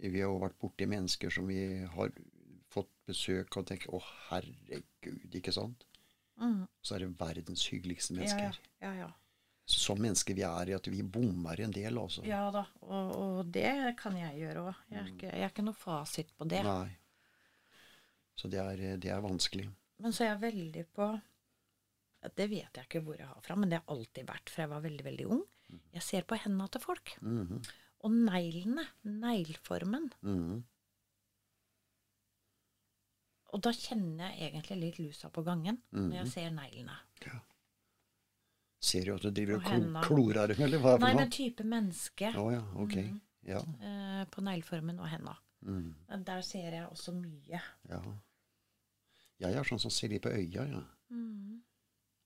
Vi 0.00 0.20
har 0.20 0.28
jo 0.30 0.40
vært 0.42 0.58
borti 0.60 0.86
mennesker 0.88 1.30
som 1.32 1.46
vi 1.46 1.60
har 1.84 2.10
fått 2.72 2.90
besøk 3.08 3.56
av 3.56 3.62
og 3.62 3.66
tenker 3.66 3.90
'Å, 3.92 4.02
herregud', 4.30 5.34
ikke 5.34 5.52
sant? 5.52 5.84
Mm. 6.38 6.66
Så 6.82 6.94
er 6.94 6.98
det 7.04 7.12
verdens 7.20 7.66
hyggeligste 7.72 8.14
mennesker. 8.14 8.58
ja, 8.82 8.90
ja. 8.92 8.94
ja. 9.06 9.12
Som 9.66 9.98
mennesker 9.98 10.34
vi 10.38 10.42
er, 10.46 10.68
i 10.70 10.74
at 10.76 10.86
vi 10.86 11.00
bommer 11.02 11.58
en 11.60 11.72
del, 11.74 11.96
altså. 11.98 12.22
Ja 12.24 12.44
da, 12.54 12.66
og, 12.86 13.16
og 13.16 13.48
det 13.50 13.96
kan 13.98 14.14
jeg 14.16 14.36
gjøre 14.44 14.60
òg. 14.68 14.74
Jeg, 14.92 15.06
ikke- 15.14 15.32
jeg 15.32 15.42
er 15.42 15.50
ikke 15.50 15.64
noe 15.66 15.74
fasit 15.74 16.30
på 16.38 16.46
det. 16.48 16.60
Nei. 16.62 16.92
Så 18.36 18.48
det 18.52 18.60
er, 18.60 18.96
det 19.00 19.10
er 19.10 19.20
vanskelig. 19.24 19.66
Men 19.98 20.12
så 20.12 20.22
er 20.26 20.28
jeg 20.34 20.40
veldig 20.44 20.84
på 20.94 21.08
Det 22.36 22.46
vet 22.50 22.74
jeg 22.78 22.84
ikke 22.86 23.00
hvor 23.06 23.16
jeg 23.18 23.26
har 23.26 23.40
fra, 23.42 23.54
men 23.56 23.70
det 23.70 23.78
har 23.80 23.94
alltid 23.96 24.26
vært 24.26 24.50
fra 24.50 24.62
jeg 24.64 24.70
var 24.70 24.80
veldig, 24.84 25.04
veldig 25.04 25.26
ung. 25.30 25.42
Jeg 25.94 26.02
ser 26.02 26.22
på 26.22 26.36
hendene 26.38 26.68
til 26.70 26.80
folk. 26.80 27.16
Mhm, 27.22 27.60
Og 28.04 28.10
neglene. 28.12 28.84
Negleformen. 29.04 30.12
mhm. 30.22 30.64
Og 33.56 33.62
da 33.64 33.72
kjenner 33.72 34.34
jeg 34.36 34.50
egentlig 34.52 34.76
litt 34.82 34.98
lusa 35.00 35.30
på 35.32 35.42
gangen 35.46 35.78
når 35.92 36.02
Mhm. 36.10 36.16
jeg 36.18 36.28
ser 36.34 36.50
neglene. 36.52 36.96
Ser 38.86 39.04
du 39.08 39.14
at 39.14 39.22
du 39.24 39.30
driver 39.32 39.56
og 39.56 39.64
Og 39.96 40.04
klorer 40.04 40.48
dem, 40.52 40.60
eller 40.66 40.78
hva 40.82 40.92
er 40.94 40.98
det 41.00 41.06
Nei, 41.06 41.14
men 41.16 41.30
type 41.32 41.64
menneske 41.64 42.28
Oh, 42.36 42.50
ja, 42.52 42.60
ok. 42.76 42.96
Ja. 43.48 43.58
eh, 43.80 44.24
på 44.30 44.42
negleformen 44.44 44.98
og 45.00 45.08
henda. 45.08 45.36
Mm, 45.64 45.94
Der 46.24 46.42
ser 46.42 46.70
jeg 46.70 46.86
også 46.90 47.12
mye. 47.14 47.60
ja. 47.88 48.02
Jeg 49.38 49.52
er 49.52 49.64
sånn 49.64 49.80
som 49.80 49.90
ser 49.90 50.08
litt 50.08 50.22
på 50.22 50.30
øya, 50.32 50.64
ja. 50.70 50.82
Mm. 51.10 51.60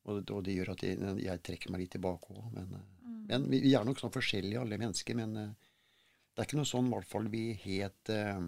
Og, 0.06 0.30
og 0.30 0.44
det 0.44 0.54
gjør 0.56 0.70
at 0.72 0.82
jeg, 0.82 0.98
jeg 1.24 1.42
trekker 1.42 1.70
meg 1.70 1.80
litt 1.80 1.90
tilbake 1.90 2.30
òg. 2.30 2.52
Men, 2.52 2.66
mm. 3.04 3.26
men 3.28 3.48
vi, 3.50 3.74
er 3.74 3.84
nok 3.84 3.98
sånn 3.98 4.12
forskjellige, 4.14 4.60
alle 4.60 4.78
mennesker. 4.78 5.16
Men 5.16 5.36
eh, 5.36 5.48
det 6.34 6.38
er 6.38 6.46
ikke 6.46 6.56
noe 6.60 6.70
sånn 6.70 6.86
i 6.86 6.90
hvert 6.94 7.08
fall 7.10 7.26
vi 7.32 7.52
het 7.54 8.08
eh, 8.14 8.40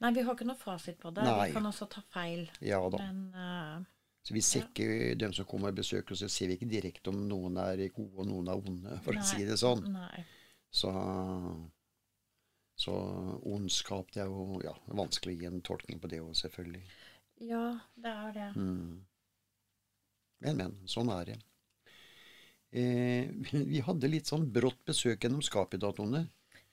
Nei, 0.00 0.12
vi 0.16 0.24
har 0.26 0.36
ikke 0.36 0.48
noe 0.48 0.58
fasit 0.58 0.98
på 1.00 1.12
det. 1.14 1.24
Nei. 1.26 1.48
Vi 1.48 1.56
kan 1.56 1.68
også 1.68 1.88
ta 1.92 2.02
feil. 2.12 2.46
Ja 2.64 2.80
da. 2.92 3.00
Men 3.04 3.20
uh, 3.34 3.88
Så 4.26 4.34
vi 4.36 4.42
ser 4.44 4.66
ikke 4.66 5.16
dem 5.20 5.34
som 5.36 5.48
kommer 5.48 5.72
og 5.72 5.80
besøker 5.80 6.16
oss, 6.16 6.22
så 6.24 6.30
ser 6.32 6.50
vi 6.50 6.58
ikke 6.58 6.70
direkte 6.70 7.12
om 7.12 7.20
noen 7.28 7.58
er 7.62 7.84
gode 7.94 8.24
og 8.24 8.30
noen 8.30 8.50
er 8.50 8.70
onde, 8.70 8.96
for 9.04 9.16
Nei. 9.16 9.22
å 9.22 9.28
si 9.30 9.46
det 9.48 9.58
sånn. 9.60 9.84
nei. 9.94 10.24
Så, 10.70 10.90
så 12.78 12.96
ondskap, 13.50 14.10
det 14.14 14.24
er 14.24 14.30
jo 14.30 14.60
ja, 14.64 14.74
vanskelig 14.86 15.36
å 15.36 15.40
gi 15.40 15.48
en 15.50 15.62
tolkning 15.66 16.02
på 16.02 16.10
det 16.12 16.20
òg, 16.22 16.34
selvfølgelig. 16.38 16.82
Ja, 17.48 17.64
det 17.96 18.12
er 18.12 18.34
det. 18.36 18.50
Mm. 18.56 19.00
Men, 20.44 20.60
men. 20.60 20.76
Sånn 20.88 21.10
er 21.12 21.32
det. 21.32 21.38
Eh, 22.70 23.30
vi 23.72 23.82
hadde 23.84 24.10
litt 24.10 24.30
sånn 24.30 24.48
brått 24.52 24.82
besøk 24.86 25.24
gjennom 25.24 25.42
skapet 25.44 25.82
Tone. 25.82 26.26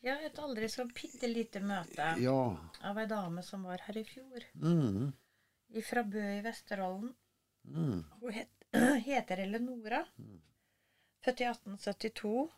Ja, 0.06 0.14
et 0.22 0.38
aldri 0.40 0.68
så 0.70 0.86
bitte 0.86 1.28
lite 1.28 1.60
møte 1.60 2.12
Ja. 2.22 2.36
av 2.86 2.98
ei 3.02 3.06
dame 3.10 3.42
som 3.44 3.64
var 3.66 3.82
her 3.88 3.98
i 3.98 4.04
fjor. 4.06 4.44
Mm. 4.56 5.14
Fra 5.84 6.04
Bø 6.04 6.22
i 6.38 6.42
Vesterålen. 6.46 7.16
Mm. 7.68 8.04
Hun 8.22 8.32
het, 8.32 8.52
heter 9.08 9.42
Eleonora. 9.44 10.04
Født 11.26 11.42
i 11.42 11.48
1872. 11.50 12.52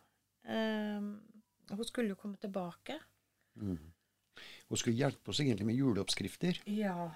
Um, 0.50 1.08
hun 1.70 1.86
skulle 1.86 2.10
jo 2.14 2.16
komme 2.20 2.38
tilbake. 2.38 3.00
Mm. 3.56 3.80
Hun 4.70 4.78
skulle 4.78 4.98
hjelpe 5.00 5.32
oss 5.32 5.40
egentlig 5.42 5.66
med 5.66 5.76
juleoppskrifter. 5.80 6.60
Ja, 6.70 7.10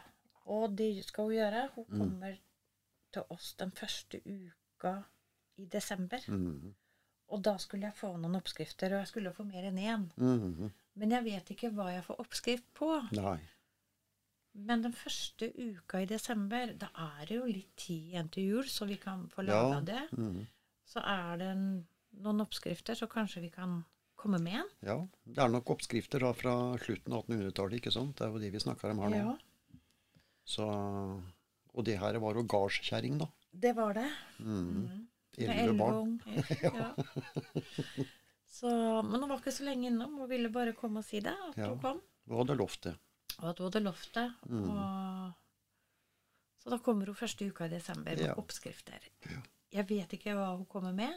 og 0.46 0.74
det 0.78 1.04
skal 1.06 1.30
hun 1.30 1.36
gjøre. 1.38 1.68
Hun 1.76 1.86
Mm. 1.90 2.00
kommer 2.00 2.40
til 3.14 3.24
oss 3.30 3.54
den 3.60 3.72
første 3.72 4.22
uka 4.26 5.04
i 5.58 5.66
desember. 5.66 6.20
Mm. 6.28 6.74
Og 7.30 7.42
da 7.42 7.56
skulle 7.58 7.88
jeg 7.88 7.96
få 7.98 8.12
noen 8.18 8.36
oppskrifter, 8.38 8.94
og 8.94 9.00
jeg 9.04 9.08
skulle 9.14 9.32
få 9.34 9.46
mer 9.48 9.64
enn 9.70 9.78
én. 9.80 10.04
Mm. 10.18 10.72
Men 10.96 11.12
jeg 11.16 11.24
vet 11.26 11.52
ikke 11.56 11.72
hva 11.74 11.88
jeg 11.94 12.04
får 12.06 12.20
oppskrift 12.22 12.68
på. 12.78 12.90
Nei. 13.16 13.40
Men 14.54 14.84
den 14.86 14.94
første 14.94 15.48
uka 15.58 16.04
i 16.04 16.06
desember, 16.06 16.76
da 16.78 16.92
er 16.94 17.24
det 17.26 17.38
jo 17.40 17.46
litt 17.50 17.72
tid 17.80 18.12
igjen 18.12 18.30
til 18.30 18.44
jul, 18.52 18.68
så 18.70 18.86
vi 18.86 18.98
kan 19.02 19.24
få 19.34 19.48
Ja. 19.48 19.80
det. 19.82 20.04
Mm. 20.14 20.46
Så 20.86 21.02
er 21.02 21.38
det 21.42 21.48
en, 21.56 21.88
noen 22.22 22.42
oppskrifter, 22.42 22.94
så 22.94 23.08
kanskje 23.10 23.42
vi 23.42 23.50
kan 23.50 23.80
komme 24.16 24.38
med 24.40 24.60
en. 24.62 24.70
Ja. 24.86 24.98
Det 25.26 25.42
er 25.42 25.50
nok 25.50 25.72
oppskrifter 25.74 26.20
da 26.22 26.34
fra 26.38 26.78
slutten 26.78 27.14
av 27.18 27.26
1800-tallet, 27.26 27.80
ikke 27.82 27.92
sant? 27.92 28.16
Det 28.20 28.28
er 28.28 28.30
jo 28.36 28.44
de 28.44 28.52
vi 28.54 28.62
snakker 28.62 28.92
om 28.94 29.00
her 29.00 29.10
nå. 29.10 29.18
Ja, 29.18 29.80
Så, 30.46 30.68
og 31.74 31.86
det 31.88 31.98
her 31.98 32.20
var 32.22 32.36
jo 32.38 32.44
gardskjerring, 32.44 33.18
da. 33.18 33.28
det 33.54 33.74
var 33.76 33.94
det. 33.98 34.10
Mm. 34.40 34.86
Mm. 34.86 35.08
Elleve 35.38 35.78
barn. 35.78 36.20
Ja. 36.64 36.94
Så, 38.54 38.70
men 39.04 39.18
hun 39.22 39.30
var 39.32 39.40
ikke 39.42 39.52
så 39.56 39.66
lenge 39.66 39.88
innom. 39.90 40.14
Hun 40.22 40.30
ville 40.30 40.50
bare 40.54 40.76
komme 40.78 41.02
og 41.02 41.08
si 41.08 41.20
det, 41.26 41.34
at 41.50 41.58
Ja. 41.58 41.70
hun 41.72 41.80
kom. 41.82 42.02
Hun 42.30 42.38
hadde 42.44 42.56
lovt 42.60 42.84
det. 42.86 42.94
Og 43.40 43.50
at 43.50 43.58
hun 43.60 43.66
hadde 43.72 43.82
lovt 43.84 44.12
det. 44.14 44.28
Mm. 44.46 44.70
Og, 44.70 45.34
så 46.64 46.70
da 46.70 46.78
kommer 46.86 47.10
hun 47.10 47.18
første 47.18 47.48
uka 47.50 47.66
i 47.66 47.74
desember 47.74 48.16
med 48.16 48.28
Ja. 48.28 48.36
oppskrifter. 48.40 49.00
Ja. 49.26 49.42
Jeg 49.74 49.90
vet 49.90 50.14
ikke 50.14 50.36
hva 50.38 50.52
hun 50.56 50.66
kommer 50.70 50.94
med, 50.94 51.16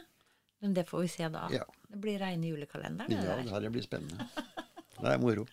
men 0.61 0.73
det 0.73 0.87
får 0.89 1.01
vi 1.05 1.07
se 1.13 1.29
da. 1.29 1.45
Ja. 1.53 1.63
Det 1.87 2.01
blir 2.01 2.17
reine 2.19 2.49
julekalenderen. 2.49 3.09
det 3.09 3.23
Ja, 3.23 3.35
det 3.37 3.51
her 3.53 3.69
blir 3.69 3.85
spennende. 3.85 4.27
Det 4.97 5.13
er 5.13 5.17
moro. 5.21 5.45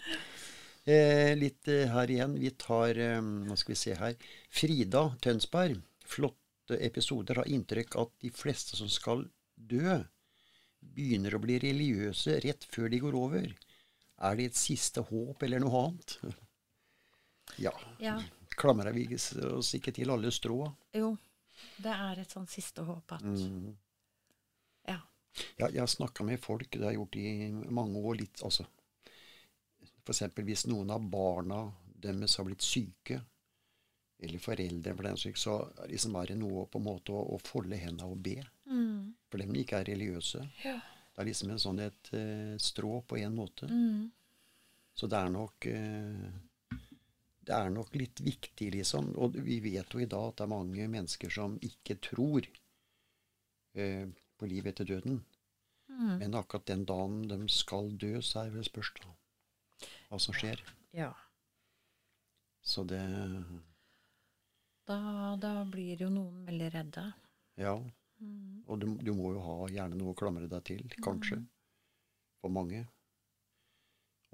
Eh, 0.87 1.35
litt 1.37 1.69
eh, 1.69 1.87
her 1.93 2.07
igjen. 2.11 2.35
Vi 2.41 2.51
tar 2.51 2.97
eh, 2.97 3.21
Hva 3.21 3.57
skal 3.57 3.73
vi 3.75 3.77
se 3.79 3.95
her. 3.95 4.15
Frida 4.51 5.05
Tønsberg. 5.21 5.83
Flotte 6.65 6.85
episoder. 6.85 7.37
Har 7.37 7.49
inntrykk 7.49 7.97
at 7.97 8.11
de 8.21 8.31
fleste 8.31 8.77
som 8.77 8.89
skal 8.89 9.27
dø, 9.55 9.99
begynner 10.81 11.35
å 11.35 11.41
bli 11.41 11.59
religiøse 11.59 12.41
rett 12.45 12.65
før 12.65 12.89
de 12.91 12.99
går 13.01 13.15
over. 13.17 13.55
Er 14.25 14.37
det 14.37 14.45
et 14.51 14.57
siste 14.57 15.01
håp 15.01 15.43
eller 15.43 15.61
noe 15.61 15.87
annet? 15.87 16.19
Ja. 17.61 17.71
Ja. 18.01 18.17
Klamrer 18.57 18.91
vi 18.97 19.05
oss 19.15 19.75
ikke 19.77 19.93
til 19.95 20.11
alle 20.11 20.31
strå? 20.33 20.65
Jo, 20.97 21.11
det 21.85 21.93
er 21.93 22.23
et 22.23 22.33
sånn 22.33 22.49
siste 22.49 22.83
håp 22.83 23.13
at 23.13 23.23
Mm. 23.23 23.77
Ja. 24.89 24.97
Ja, 25.61 25.69
jeg 25.69 25.79
har 25.79 25.87
snakka 25.87 26.25
med 26.25 26.41
folk, 26.41 26.71
det 26.73 26.81
har 26.83 26.95
jeg 26.95 26.99
gjort 26.99 27.17
i 27.21 27.51
mange 27.71 28.01
år, 28.01 28.17
litt 28.17 28.43
altså 28.43 28.65
eksempel 30.09 30.45
hvis 30.49 30.67
noen 30.67 30.91
av 30.91 31.05
barna 31.11 31.61
deres 31.85 32.37
har 32.41 32.49
blitt 32.49 32.65
syke, 32.65 33.21
eller 34.25 34.43
foreldre 34.43 34.95
for 34.97 35.09
den 35.09 35.21
syk, 35.21 35.39
så 35.41 35.59
liksom 35.91 36.17
er 36.21 36.33
det 36.33 36.39
noe 36.41 36.67
på 36.71 36.81
en 36.81 36.87
måte 36.87 37.15
å, 37.15 37.21
å 37.35 37.39
folde 37.45 37.79
hendene 37.81 38.09
og 38.11 38.21
be. 38.25 38.39
Mm. 38.71 39.15
For 39.31 39.43
dem 39.43 39.55
ikke 39.61 39.81
er 39.81 39.89
religiøse. 39.93 40.43
Ja. 40.65 40.79
Det 41.15 41.23
er 41.23 41.29
liksom 41.29 41.53
en 41.55 41.63
sånn 41.63 41.83
et 41.85 42.11
uh, 42.17 42.57
strå 42.63 42.99
på 43.07 43.21
en 43.21 43.37
måte. 43.37 43.69
Mm. 43.71 44.09
Så 44.95 45.11
det 45.11 45.19
er 45.19 45.31
nok 45.35 45.67
uh, 45.71 46.27
Det 47.45 47.55
er 47.55 47.71
nok 47.71 47.95
litt 47.99 48.23
viktig, 48.25 48.71
liksom. 48.75 49.13
Og 49.21 49.37
vi 49.47 49.61
vet 49.63 49.95
jo 49.95 50.03
i 50.03 50.09
dag 50.11 50.31
at 50.31 50.41
det 50.41 50.47
er 50.47 50.55
mange 50.55 50.89
mennesker 50.91 51.31
som 51.35 51.59
ikke 51.63 51.99
tror 52.03 52.49
uh, 53.79 54.07
på 54.11 54.51
livet 54.51 54.75
etter 54.75 54.89
døden. 54.95 55.21
Mm. 55.93 56.17
Men 56.23 56.39
akkurat 56.41 56.67
den 56.67 56.87
dagen 56.89 57.29
de 57.29 57.39
skal 57.53 57.93
dø, 58.01 58.17
så 58.25 58.47
er 58.47 58.57
det 58.57 58.67
spørs 58.67 58.91
da 59.03 59.13
hva 60.09 60.19
som 60.23 60.35
skjer. 60.37 60.63
ja. 60.97 61.13
Så 62.65 62.81
det 62.89 63.03
Da, 64.89 64.99
da 65.41 65.53
blir 65.71 66.03
jo 66.05 66.11
noen 66.13 66.45
veldig 66.49 66.71
redde. 66.75 67.05
Ja. 67.61 67.77
Mm. 68.21 68.65
Og 68.69 68.81
du, 68.81 68.89
du 69.01 69.13
må 69.17 69.33
jo 69.35 69.45
ha 69.45 69.57
gjerne 69.73 69.97
noe 69.99 70.13
å 70.13 70.19
klamre 70.19 70.49
deg 70.51 70.67
til, 70.69 70.85
kanskje. 71.05 71.41
For 72.43 72.53
mange. 72.53 72.85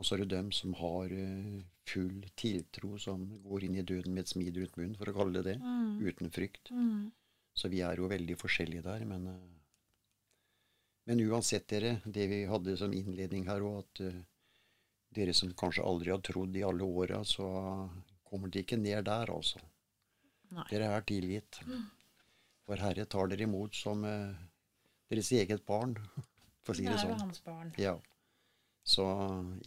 Og 0.01 0.07
så 0.07 0.17
er 0.17 0.23
det 0.25 0.33
dem 0.33 0.49
som 0.57 0.73
har 0.81 1.13
eh, 1.13 1.61
full 1.91 2.25
tiltro, 2.41 2.95
som 2.99 3.27
går 3.45 3.67
inn 3.67 3.79
i 3.79 3.87
døden 3.87 4.15
med 4.17 4.25
et 4.25 4.33
smil 4.33 4.55
rundt 4.57 4.79
munnen, 4.81 4.97
for 4.99 5.11
å 5.11 5.17
kalle 5.17 5.39
det 5.39 5.53
det. 5.53 5.57
Mm. 5.61 5.99
Uten 6.09 6.33
frykt. 6.33 6.71
Mm. 6.73 7.11
Så 7.53 7.69
vi 7.69 7.83
er 7.85 8.01
jo 8.01 8.09
veldig 8.11 8.37
forskjellige 8.41 8.87
der, 8.87 9.07
men 9.09 9.27
eh, 9.35 9.57
Men 11.11 11.21
uansett, 11.25 11.67
dere, 11.69 11.97
det 12.05 12.27
vi 12.29 12.45
hadde 12.47 12.77
som 12.77 12.93
innledning 12.95 13.47
her 13.49 13.63
òg, 13.67 13.79
at 13.83 14.01
eh, 14.07 14.19
dere 15.17 15.33
som 15.35 15.53
kanskje 15.59 15.85
aldri 15.85 16.13
har 16.13 16.21
trodd 16.23 16.57
i 16.57 16.63
alle 16.63 16.87
åra, 16.87 17.23
så 17.25 17.47
kommer 18.23 18.49
de 18.49 18.63
ikke 18.63 18.79
ned 18.79 19.05
der, 19.09 19.33
altså. 19.33 19.59
Nei. 20.51 20.65
Dere 20.71 20.89
er 20.97 21.03
tilgitt. 21.07 21.61
For 22.67 22.77
Herre 22.83 23.05
tar 23.11 23.29
dere 23.31 23.47
imot 23.47 23.75
som 23.79 24.05
eh, 24.05 24.35
deres 25.11 25.31
eget 25.37 25.65
barn, 25.67 25.95
for 26.63 26.75
å 26.75 26.77
si 26.77 26.85
Det 26.85 26.91
det 26.93 26.97
er 26.99 27.03
jo 27.03 27.09
sånn. 27.13 27.21
hans 27.27 27.41
barn. 27.47 27.73
Ja. 27.79 27.97
Så 28.91 29.05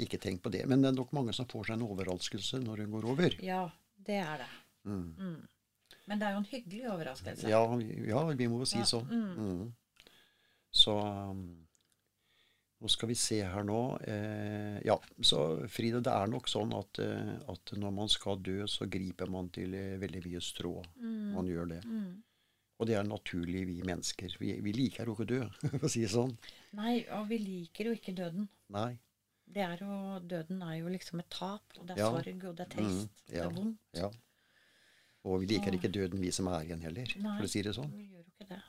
ikke 0.02 0.20
tenk 0.20 0.42
på 0.44 0.52
det. 0.52 0.66
Men 0.68 0.82
det 0.84 0.90
er 0.92 0.98
nok 0.98 1.12
mange 1.16 1.34
som 1.36 1.46
får 1.48 1.70
seg 1.70 1.78
en 1.78 1.88
overraskelse 1.88 2.60
når 2.64 2.84
hun 2.84 2.92
går 2.98 3.06
over. 3.14 3.36
Ja, 3.46 3.62
det 4.08 4.20
er 4.24 4.44
det. 4.44 4.50
Mm. 4.84 5.04
Mm. 5.18 5.42
Men 6.08 6.20
det 6.20 6.28
er 6.28 6.34
jo 6.36 6.42
en 6.42 6.50
hyggelig 6.52 6.82
overraskelse. 6.92 7.48
Ja, 7.48 7.62
ja, 8.10 8.24
vi 8.36 8.48
må 8.52 8.60
jo 8.64 8.68
si 8.68 8.82
Ja, 8.82 8.88
sånn. 8.90 9.08
mm. 9.08 9.38
Mm. 9.40 9.70
Så 10.74 10.96
um, 11.00 11.44
Nå 12.84 12.90
skal 12.92 13.08
vi 13.08 13.16
se 13.16 13.38
her 13.48 13.64
nå. 13.64 13.78
Eh, 14.12 14.82
ja, 14.84 14.98
så 15.24 15.40
Fride, 15.72 16.02
det 16.04 16.12
er 16.12 16.28
nok 16.28 16.50
sånn 16.52 16.74
at, 16.76 17.00
eh, 17.00 17.30
at 17.54 17.72
når 17.80 17.94
man 17.96 18.10
skal 18.12 18.42
dø, 18.44 18.66
så 18.68 18.90
griper 18.92 19.30
man 19.32 19.48
til 19.56 19.72
eh, 19.78 19.94
veldig 20.02 20.24
mye 20.26 20.42
strå. 20.44 20.74
Man 21.00 21.48
gjør 21.48 21.70
det. 21.72 21.82
Og 22.82 22.90
det 22.90 22.98
er 23.00 23.06
naturlig, 23.08 23.62
vi 23.70 23.78
mennesker. 23.88 24.36
Vi, 24.42 24.58
vi 24.66 24.74
liker 24.76 25.08
jo 25.08 25.14
ikke 25.16 25.24
å 25.24 25.30
dø, 25.32 25.40
for 25.78 25.88
å 25.88 25.92
si 25.94 26.02
det 26.04 26.12
sånn. 26.12 26.34
Nei, 26.76 26.98
og 27.16 27.30
vi 27.30 27.38
liker 27.40 27.88
jo 27.88 27.94
ikke 27.96 28.16
døden. 28.18 28.50
Nei. 28.76 28.90
Det 29.54 29.64
er 29.64 29.80
jo, 29.86 29.96
døden 30.28 30.60
er 30.66 30.76
jo 30.82 30.92
liksom 30.92 31.22
et 31.24 31.30
tap. 31.32 31.64
Og 31.80 31.86
det 31.88 31.96
er 31.96 32.02
Ja. 32.04 32.10
sorg, 32.18 32.44
og 32.50 32.58
det 32.60 32.66
er 32.66 32.72
trist. 32.74 33.08
mm, 33.08 33.36
ja, 33.38 33.46
er 33.48 33.56
vondt. 33.56 33.80
Ja. 33.96 34.10
Og 35.24 35.40
vi 35.46 35.54
liker 35.54 35.72
ikke 35.78 35.92
døden, 35.94 36.20
vi 36.20 36.34
som 36.36 36.50
er 36.52 36.66
igjen 36.68 36.84
heller, 36.84 37.08
Nei. 37.16 37.38
for 37.38 37.48
å 37.48 37.52
si 37.54 37.62
det 37.64 37.76
sånn. 37.80 37.92
Vi 37.96 38.10
gjør 38.10 38.26
jo 38.26 38.34
ikke 38.34 38.50
det. 38.52 38.60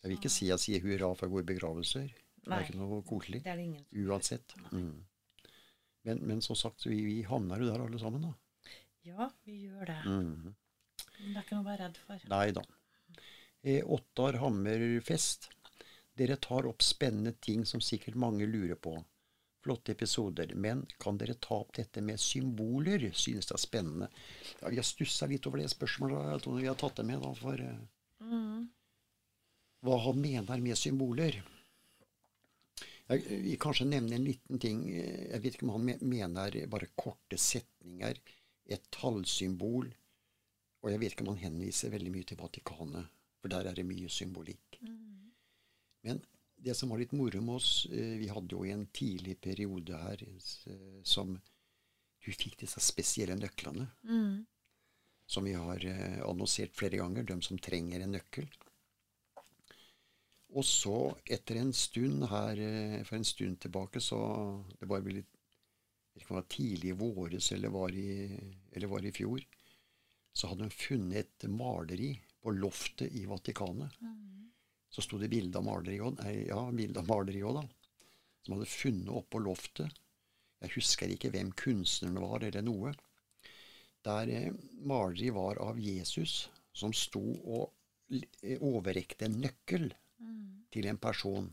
Jeg 0.00 0.08
vil 0.08 0.16
ikke 0.22 0.32
si 0.32 0.48
jeg 0.48 0.62
sier 0.62 0.80
hurra 0.86 1.12
for 1.18 1.28
gode 1.28 1.44
begravelser. 1.52 2.08
Det 2.48 2.56
er 2.56 2.66
ikke 2.66 2.80
noe 2.80 3.02
koselig. 3.08 3.42
Det 3.44 3.50
er 3.52 3.58
det 3.60 3.64
ingen 3.68 3.84
Uansett. 4.08 4.54
Mm. 4.72 5.04
Men, 6.08 6.22
men 6.30 6.40
som 6.44 6.56
sagt, 6.56 6.86
vi, 6.88 6.98
vi 7.04 7.16
havner 7.28 7.60
jo 7.60 7.68
der 7.68 7.84
alle 7.84 7.98
sammen, 8.00 8.22
da. 8.24 8.32
Ja, 9.04 9.28
vi 9.44 9.58
gjør 9.66 9.86
det. 9.90 9.98
Mm. 10.06 10.54
Men 11.18 11.32
det 11.34 11.36
er 11.40 11.44
ikke 11.44 11.58
noe 11.58 11.64
å 11.64 11.68
være 11.68 11.84
redd 11.86 12.00
for. 12.06 12.24
Nei 12.32 12.46
da. 12.56 12.62
Eh, 13.62 13.82
Ottar 13.84 14.38
Hammerfest. 14.40 15.50
Dere 16.18 16.36
tar 16.42 16.66
opp 16.66 16.82
spennende 16.82 17.32
ting 17.44 17.64
som 17.66 17.82
sikkert 17.84 18.16
mange 18.18 18.46
lurer 18.46 18.78
på. 18.78 18.96
Flotte 19.62 19.92
episoder. 19.92 20.54
Men 20.54 20.84
kan 21.02 21.18
dere 21.18 21.34
ta 21.34 21.58
opp 21.60 21.74
dette 21.76 22.00
med 22.02 22.18
symboler? 22.22 23.08
Synes 23.14 23.50
det 23.50 23.54
er 23.58 23.62
spennende. 23.62 24.08
Ja, 24.62 24.70
vi 24.72 24.78
har 24.80 24.86
stussa 24.86 25.26
litt 25.30 25.46
over 25.50 25.60
det 25.62 25.68
spørsmålet, 25.74 26.42
Tone. 26.46 26.62
Vi 26.62 26.70
har 26.70 26.78
tatt 26.78 26.96
det 27.02 27.06
med, 27.10 27.20
da, 27.22 27.34
for 27.38 27.60
eh, 27.60 27.78
Mm. 28.18 28.64
hva 29.86 29.94
han 30.02 30.16
mener 30.20 30.58
med 30.62 30.74
symboler. 30.78 31.36
Jeg 33.08 33.40
vil 33.44 33.56
kanskje 33.60 33.86
nevne 33.88 34.18
en 34.18 34.24
liten 34.26 34.58
ting. 34.60 34.82
Jeg 34.92 35.40
vet 35.40 35.54
ikke 35.56 35.64
om 35.68 35.76
han 35.78 35.86
mener 36.04 36.58
bare 36.68 36.90
korte 36.98 37.38
setninger, 37.40 38.18
et 38.68 38.84
tallsymbol. 38.92 39.88
Og 40.84 40.90
jeg 40.92 41.00
vet 41.00 41.14
ikke 41.14 41.24
om 41.24 41.32
han 41.32 41.40
henviser 41.46 41.90
veldig 41.94 42.12
mye 42.14 42.26
til 42.28 42.38
Vatikanet, 42.38 43.08
for 43.40 43.48
der 43.50 43.66
er 43.70 43.74
det 43.78 43.86
mye 43.88 44.10
symbolikk. 44.12 44.78
Men 46.04 46.20
det 46.58 46.74
som 46.76 46.90
var 46.92 47.00
litt 47.00 47.14
moro 47.16 47.40
med 47.40 47.54
oss 47.54 47.86
eh, 47.90 48.16
Vi 48.18 48.28
hadde 48.30 48.54
jo 48.54 48.64
i 48.66 48.72
en 48.74 48.84
tidlig 48.94 49.36
periode 49.40 49.94
her 49.98 50.22
som 51.06 51.36
Du 52.18 52.32
fikk 52.34 52.56
disse 52.60 52.80
spesielle 52.82 53.36
nøklene 53.38 53.86
Mm. 54.04 54.44
som 55.28 55.44
vi 55.44 55.52
har 55.54 55.84
eh, 55.86 56.20
annonsert 56.26 56.74
flere 56.74 56.98
ganger, 56.98 57.22
de 57.22 57.36
som 57.42 57.58
trenger 57.58 58.00
en 58.00 58.14
nøkkel. 58.16 58.46
Og 60.56 60.64
så, 60.64 60.96
etter 61.28 61.58
en 61.60 61.74
stund 61.76 62.24
her, 62.30 62.60
eh, 62.62 63.02
for 63.04 63.18
en 63.18 63.24
stund 63.24 63.60
tilbake, 63.60 64.00
så 64.00 64.64
Det 64.80 64.88
var 64.88 65.00
vel 65.00 65.20
litt 65.20 65.34
ikke 66.18 66.32
om 66.32 66.36
det 66.36 66.42
var 66.42 66.48
tidlig 66.50 66.88
i 66.90 66.98
våres 66.98 67.52
eller 67.52 67.68
var 67.68 67.94
i, 67.94 68.38
eller 68.72 68.90
var 68.90 69.04
i 69.06 69.12
fjor. 69.14 69.44
Så 70.34 70.48
hadde 70.50 70.66
de 70.66 70.74
funnet 70.74 71.16
et 71.20 71.46
maleri 71.50 72.10
på 72.42 72.50
loftet 72.56 73.14
i 73.14 73.24
Vatikanet. 73.26 73.94
Så 74.90 75.04
sto 75.04 75.18
det 75.18 75.30
bilde 75.30 75.60
av 75.60 75.64
maleri 75.64 76.00
òg, 76.02 76.18
ja, 76.48 76.58
bilde 76.74 76.98
av 76.98 77.06
maleri 77.06 77.44
òg, 77.46 77.60
da. 77.60 77.62
Som 78.42 78.56
hadde 78.56 78.70
funnet 78.72 79.14
oppå 79.14 79.38
loftet. 79.44 79.94
Jeg 80.58 80.74
husker 80.74 81.12
ikke 81.14 81.30
hvem 81.30 81.52
kunstneren 81.54 82.18
var, 82.24 82.42
eller 82.42 82.66
noe 82.66 82.96
der 84.06 84.30
eh, 84.32 84.52
maleriet 84.86 85.34
var 85.34 85.58
av 85.62 85.78
Jesus, 85.80 86.48
som 86.72 86.94
sto 86.94 87.22
og 87.44 87.74
overrekte 88.64 89.26
en 89.26 89.40
nøkkel 89.42 89.90
til 90.72 90.86
en 90.86 90.98
person. 90.98 91.48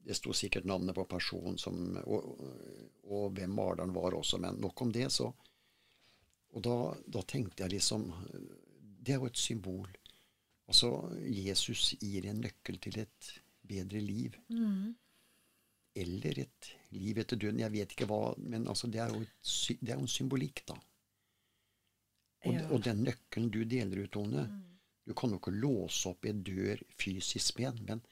Det 0.00 0.16
sto 0.16 0.32
sikkert 0.32 0.64
navnet 0.64 0.94
på 0.96 1.04
personen 1.04 1.58
som, 1.60 1.76
og, 2.06 2.40
og 3.04 3.34
hvem 3.36 3.52
maleren 3.52 3.92
var 3.94 4.16
også, 4.16 4.38
men 4.40 4.60
nok 4.60 4.82
om 4.82 4.92
det. 4.92 5.10
så 5.12 5.28
Og 6.52 6.62
da, 6.64 6.76
da 7.06 7.22
tenkte 7.22 7.62
jeg 7.62 7.70
liksom 7.76 8.08
Det 9.00 9.14
er 9.14 9.20
jo 9.20 9.26
et 9.28 9.36
symbol. 9.36 9.88
Altså, 10.68 10.90
Jesus 11.24 11.94
gir 12.00 12.26
en 12.30 12.40
nøkkel 12.40 12.78
til 12.78 12.98
et 13.00 13.30
bedre 13.66 14.00
liv. 14.00 14.36
Mm. 14.48 14.94
Eller 15.96 16.38
et 16.44 16.70
liv 16.94 17.18
etter 17.18 17.36
døden. 17.36 17.60
Jeg 17.60 17.72
vet 17.72 17.92
ikke 17.92 18.06
hva, 18.06 18.34
men 18.38 18.68
altså, 18.68 18.86
det 18.86 19.00
er 19.02 19.08
jo, 19.10 19.22
et, 19.22 19.32
det 19.80 19.90
er 19.90 19.96
jo 19.96 20.04
en 20.06 20.16
symbolikk, 20.16 20.62
da. 20.68 20.76
Og, 22.46 22.54
Ja. 22.54 22.68
og 22.72 22.84
den 22.84 23.02
nøkkelen 23.04 23.50
du 23.52 23.64
deler 23.68 24.04
ut, 24.04 24.12
Tone 24.12 24.46
Du 25.10 25.14
kan 25.18 25.32
jo 25.34 25.40
ikke 25.40 25.56
låse 25.58 26.06
opp 26.12 26.26
en 26.30 26.44
dør 26.46 26.78
fysisk 26.94 27.58
med 27.58 27.80
men 27.88 28.02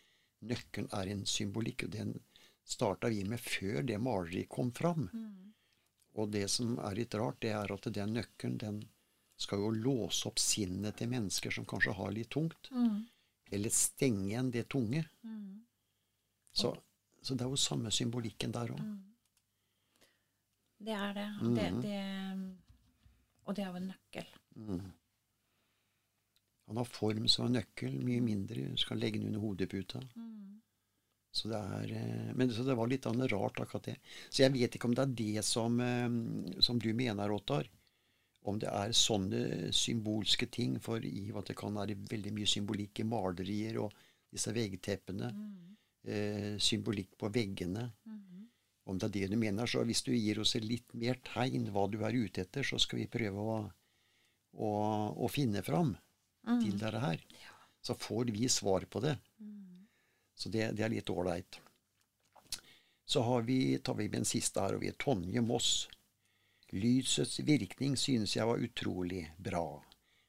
nøkkelen 0.51 0.89
er 0.99 1.11
en 1.13 1.21
symbolikk. 1.31 1.85
og 1.87 1.93
Den 1.95 2.17
starta 2.67 3.11
vi 3.13 3.21
med 3.23 3.39
før 3.39 3.85
det 3.87 4.01
maleriet 4.03 4.51
kom 4.51 4.73
fram. 4.75 5.07
Og 6.19 6.33
det 6.35 6.49
som 6.51 6.75
er 6.83 6.99
litt 6.99 7.15
rart, 7.15 7.39
det 7.45 7.55
er 7.55 7.71
at 7.71 7.87
den 7.95 8.17
nøkkelen 8.19 8.59
den 8.59 8.83
skal 9.39 9.63
jo 9.63 9.71
låse 9.71 10.27
opp 10.27 10.43
sinnet 10.43 10.99
til 10.99 11.13
mennesker 11.13 11.55
som 11.55 11.67
kanskje 11.71 11.95
har 11.95 12.11
litt 12.11 12.33
tungt. 12.35 12.73
Mm. 12.75 13.07
Eller 13.55 13.71
stenge 13.71 14.27
igjen 14.33 14.51
det 14.51 14.67
tunge. 14.75 15.05
Mm. 15.23 15.61
Så, 16.51 16.75
så 17.23 17.39
det 17.39 17.47
er 17.47 17.55
jo 17.55 17.63
samme 17.69 17.95
symbolikken 17.95 18.59
der 18.59 18.75
òg. 18.75 18.83
Det 20.83 20.95
er 20.99 21.15
det. 21.15 21.29
Og 21.43 21.55
det, 21.55 21.69
det. 21.87 22.03
Og 23.47 23.55
det 23.55 23.63
er 23.63 23.71
jo 23.71 23.79
en 23.85 23.93
nøkkel. 23.95 24.33
Han 26.68 26.76
har 26.76 26.85
form 26.85 27.28
som 27.33 27.46
en 27.48 27.57
nøkkel, 27.57 27.94
mye 28.04 28.20
mindre. 28.20 28.66
Du 28.74 28.81
skal 28.81 29.00
legge 29.00 29.20
den 29.20 29.31
under 29.31 29.40
hodeputa. 29.40 30.02
Så 31.33 31.48
det 31.48 31.59
er, 31.59 31.92
eh, 31.96 32.35
men 32.37 32.50
så 32.52 32.64
det 32.64 32.76
var 32.76 32.88
litt 32.88 33.07
rart, 33.07 33.61
akkurat 33.61 33.85
det. 33.85 33.96
Så 34.28 34.42
jeg 34.42 34.52
vet 34.52 34.74
ikke 34.74 34.88
om 34.88 34.94
det 34.96 35.04
er 35.04 35.14
det 35.16 35.44
som, 35.44 35.81
eh, 35.81 36.61
som 36.61 36.78
du 36.78 36.92
mener, 36.94 37.31
Ottar. 37.33 37.68
Om 38.42 38.59
det 38.59 38.68
er 38.68 38.92
sånne 38.92 39.72
symbolske 39.72 40.46
ting. 40.50 40.78
For 40.81 40.98
i 41.04 41.31
Vatikanen 41.31 41.83
er 41.83 41.87
det 41.87 42.11
veldig 42.11 42.33
mye 42.33 42.46
symbolikk 42.46 43.00
i 43.00 43.04
malerier 43.04 43.78
og 43.78 43.92
disse 44.33 44.52
veggteppene. 44.52 45.33
Eh, 46.04 46.57
symbolikk 46.59 47.16
på 47.18 47.33
veggene. 47.33 47.92
Om 48.87 48.98
det 48.98 49.04
er 49.04 49.14
det 49.20 49.31
du 49.31 49.37
mener, 49.37 49.66
så 49.66 49.85
hvis 49.85 50.02
du 50.02 50.12
gir 50.12 50.40
oss 50.40 50.54
litt 50.54 50.94
mer 50.94 51.20
tegn 51.24 51.68
hva 51.70 51.90
du 51.90 52.02
er 52.04 52.12
ute 52.12 52.40
etter, 52.40 52.62
så 52.62 52.78
skal 52.78 53.00
vi 53.00 53.07
prøve 53.07 53.37
å, 53.37 53.70
å, 54.57 54.70
å 55.12 55.28
finne 55.28 55.62
fram 55.62 55.94
til 56.46 56.79
dette 56.79 57.01
her. 57.03 57.24
Så 57.83 57.94
får 57.94 58.31
vi 58.35 58.48
svar 58.48 58.85
på 58.90 59.01
det. 59.01 59.16
Så 60.38 60.48
det, 60.48 60.70
det 60.79 60.85
er 60.87 60.92
litt 60.92 61.11
ålreit. 61.11 61.61
Så 63.09 63.22
har 63.24 63.42
vi, 63.42 63.79
tar 63.79 63.94
vi 63.94 64.09
med 64.09 64.20
en 64.20 64.29
siste 64.29 64.61
her, 64.61 64.77
og 64.77 64.83
vi 64.85 64.90
er 64.92 64.98
Tonje 65.01 65.40
Moss. 65.40 65.88
Lysets 66.77 67.38
virkning 67.40 67.96
synes 67.96 68.37
jeg 68.37 68.46
var 68.46 68.61
utrolig 68.61 69.22
bra. 69.40 69.64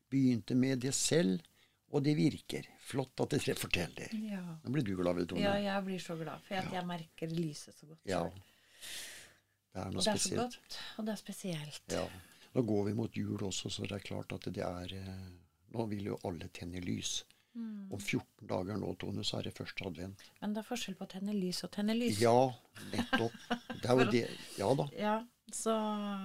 Begynte 0.10 0.56
med 0.56 0.80
det 0.86 0.94
selv, 0.96 1.44
og 1.92 2.06
det 2.06 2.16
virker. 2.18 2.70
Flott 2.80 3.20
at 3.20 3.36
dere 3.36 3.58
forteller. 3.60 4.14
Ja. 4.32 4.42
Nå 4.64 4.72
blir 4.74 4.88
du 4.88 4.94
glad, 4.98 5.20
Tone. 5.28 5.44
ja, 5.44 5.58
jeg 5.60 5.86
blir 5.90 6.00
så 6.02 6.16
glad 6.18 6.42
for 6.48 6.62
at 6.62 6.72
jeg 6.74 6.88
merker 6.88 7.36
lyset 7.36 7.76
så 7.76 7.90
godt. 7.90 8.02
Ja. 8.08 8.24
Det 9.70 9.84
er 9.84 9.92
noe 9.92 10.00
Og 10.00 10.08
det 10.08 10.16
er 10.16 10.24
så 10.24 10.40
godt, 10.40 10.80
og 10.98 11.06
det 11.06 11.14
er 11.14 11.22
spesielt. 11.22 11.84
Ja. 11.94 12.08
Nå 12.56 12.64
går 12.66 12.88
vi 12.88 12.96
mot 12.98 13.18
jul 13.18 13.44
også, 13.46 13.70
så 13.70 13.86
det 13.86 14.00
er 14.00 14.06
klart 14.08 14.32
at 14.34 14.48
det 14.56 14.64
er 14.66 14.96
eh, 14.98 15.28
Nå 15.74 15.86
vil 15.92 16.06
jo 16.12 16.18
alle 16.26 16.48
tenne 16.54 16.82
lys. 16.82 17.24
Mm. 17.56 17.92
Om 17.92 18.00
14 18.00 18.48
dager 18.48 18.78
nå, 18.78 18.92
Tone, 19.02 19.24
så 19.26 19.40
er 19.40 19.50
det 19.50 19.56
første 19.58 19.86
advent. 19.86 20.22
Men 20.42 20.54
det 20.54 20.62
er 20.62 20.68
forskjell 20.68 20.96
på 21.00 21.06
å 21.08 21.12
tenne 21.12 21.34
lys 21.36 21.64
og 21.66 21.72
tenne 21.76 21.96
lys. 21.98 22.20
Ja, 22.22 22.36
nettopp. 22.94 23.36
Det 23.82 23.90
er 23.90 24.00
jo 24.04 24.06
det. 24.14 24.24
Ja 24.60 24.70
da. 24.78 24.86
Ja, 24.98 25.16
så 25.54 25.74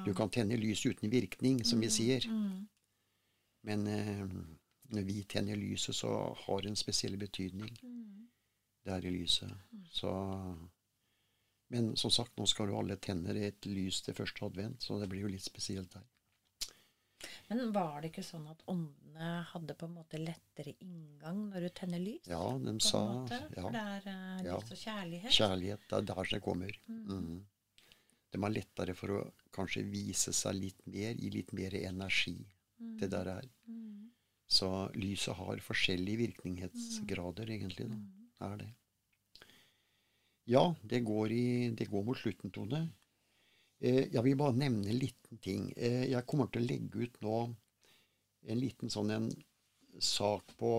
Du 0.05 0.13
kan 0.15 0.31
tenne 0.31 0.57
lys 0.61 0.85
uten 0.87 1.11
virkning, 1.11 1.65
som 1.65 1.81
vi 1.81 1.89
sier. 1.91 2.27
mm, 2.29 2.69
Men 3.65 3.87
eh, 3.89 4.27
når 4.93 5.03
vi 5.09 5.23
tenner 5.25 5.57
lyset, 5.57 5.97
så 5.97 6.13
har 6.45 6.61
det 6.63 6.69
en 6.75 6.77
spesiell 6.77 7.17
betydning. 7.17 7.73
mm. 7.83 8.21
Det 8.85 8.93
er 8.93 9.07
i 9.09 9.11
lyset. 9.17 9.51
Så 9.91 10.11
Men 11.73 11.97
som 11.97 12.11
sagt, 12.11 12.37
nå 12.37 12.47
skal 12.47 12.69
jo 12.69 12.79
alle 12.79 12.97
tenne 13.01 13.33
et 13.41 13.65
lys 13.67 14.03
til 14.05 14.15
første 14.15 14.45
advent, 14.45 14.83
så 14.85 14.99
det 15.01 15.09
blir 15.09 15.25
jo 15.25 15.31
litt 15.33 15.43
spesielt 15.43 15.91
der. 15.97 16.05
Men 17.49 17.73
var 17.75 18.01
det 18.03 18.11
ikke 18.13 18.25
sånn 18.27 18.47
at 18.51 18.63
åndene 18.71 19.31
hadde 19.51 19.77
på 19.79 19.89
en 19.89 19.97
måte 19.97 20.21
lettere 20.21 20.75
inngang 20.85 21.45
når 21.51 21.67
du 21.67 21.73
tenner 21.81 22.03
lys? 22.03 22.29
Ja, 22.31 22.43
de 22.59 22.75
sa 22.85 23.03
måte? 23.13 23.41
ja, 23.55 23.63
For 23.63 23.77
det 23.77 23.83
er 23.97 24.09
uh, 24.09 24.45
Ja. 24.47 24.59
lys 24.59 24.75
og 24.75 24.81
kjærlighet. 24.83 25.37
Kjærlighet, 25.39 25.89
det 25.91 25.99
er 25.99 26.09
der 26.13 26.31
det 26.35 26.41
kommer. 26.45 26.79
Mhm. 26.87 27.35
De 28.35 28.43
er 28.43 28.51
lettere 28.51 28.95
for 28.99 29.15
å 29.15 29.21
kanskje 29.55 29.85
vise 29.87 30.33
seg 30.35 30.57
litt 30.59 30.81
mer, 30.91 31.15
gi 31.15 31.29
litt 31.31 31.53
mer 31.55 31.75
energi 31.79 32.41
mm. 32.81 32.97
det 32.99 33.11
der. 33.13 33.45
Mm. 33.71 34.09
Så 34.51 34.71
lyset 34.99 35.37
har 35.39 35.63
forskjellige 35.63 36.19
virkningsgrader, 36.19 37.53
egentlig. 37.55 37.87
da. 37.93 38.01
Det 38.35 38.49
er 38.49 38.57
det. 38.65 38.71
Ja, 40.51 40.65
det 40.83 41.01
går, 41.07 41.31
i, 41.33 41.47
det 41.79 41.87
går 41.89 42.03
mot 42.05 42.19
slutten, 42.19 42.51
Tone. 42.51 42.83
Eh, 43.85 44.07
jeg 44.09 44.23
vil 44.25 44.37
bare 44.41 44.57
nevne 44.57 44.89
en 44.89 45.01
liten 45.01 45.41
ting. 45.45 45.69
Eh, 45.77 46.07
jeg 46.09 46.27
kommer 46.31 46.49
til 46.49 46.65
å 46.65 46.69
legge 46.69 47.05
ut 47.05 47.19
nå 47.25 47.39
en 48.49 48.61
liten 48.61 48.93
sånn 48.93 49.11
en 49.13 49.27
sak 50.01 50.57
på 50.59 50.71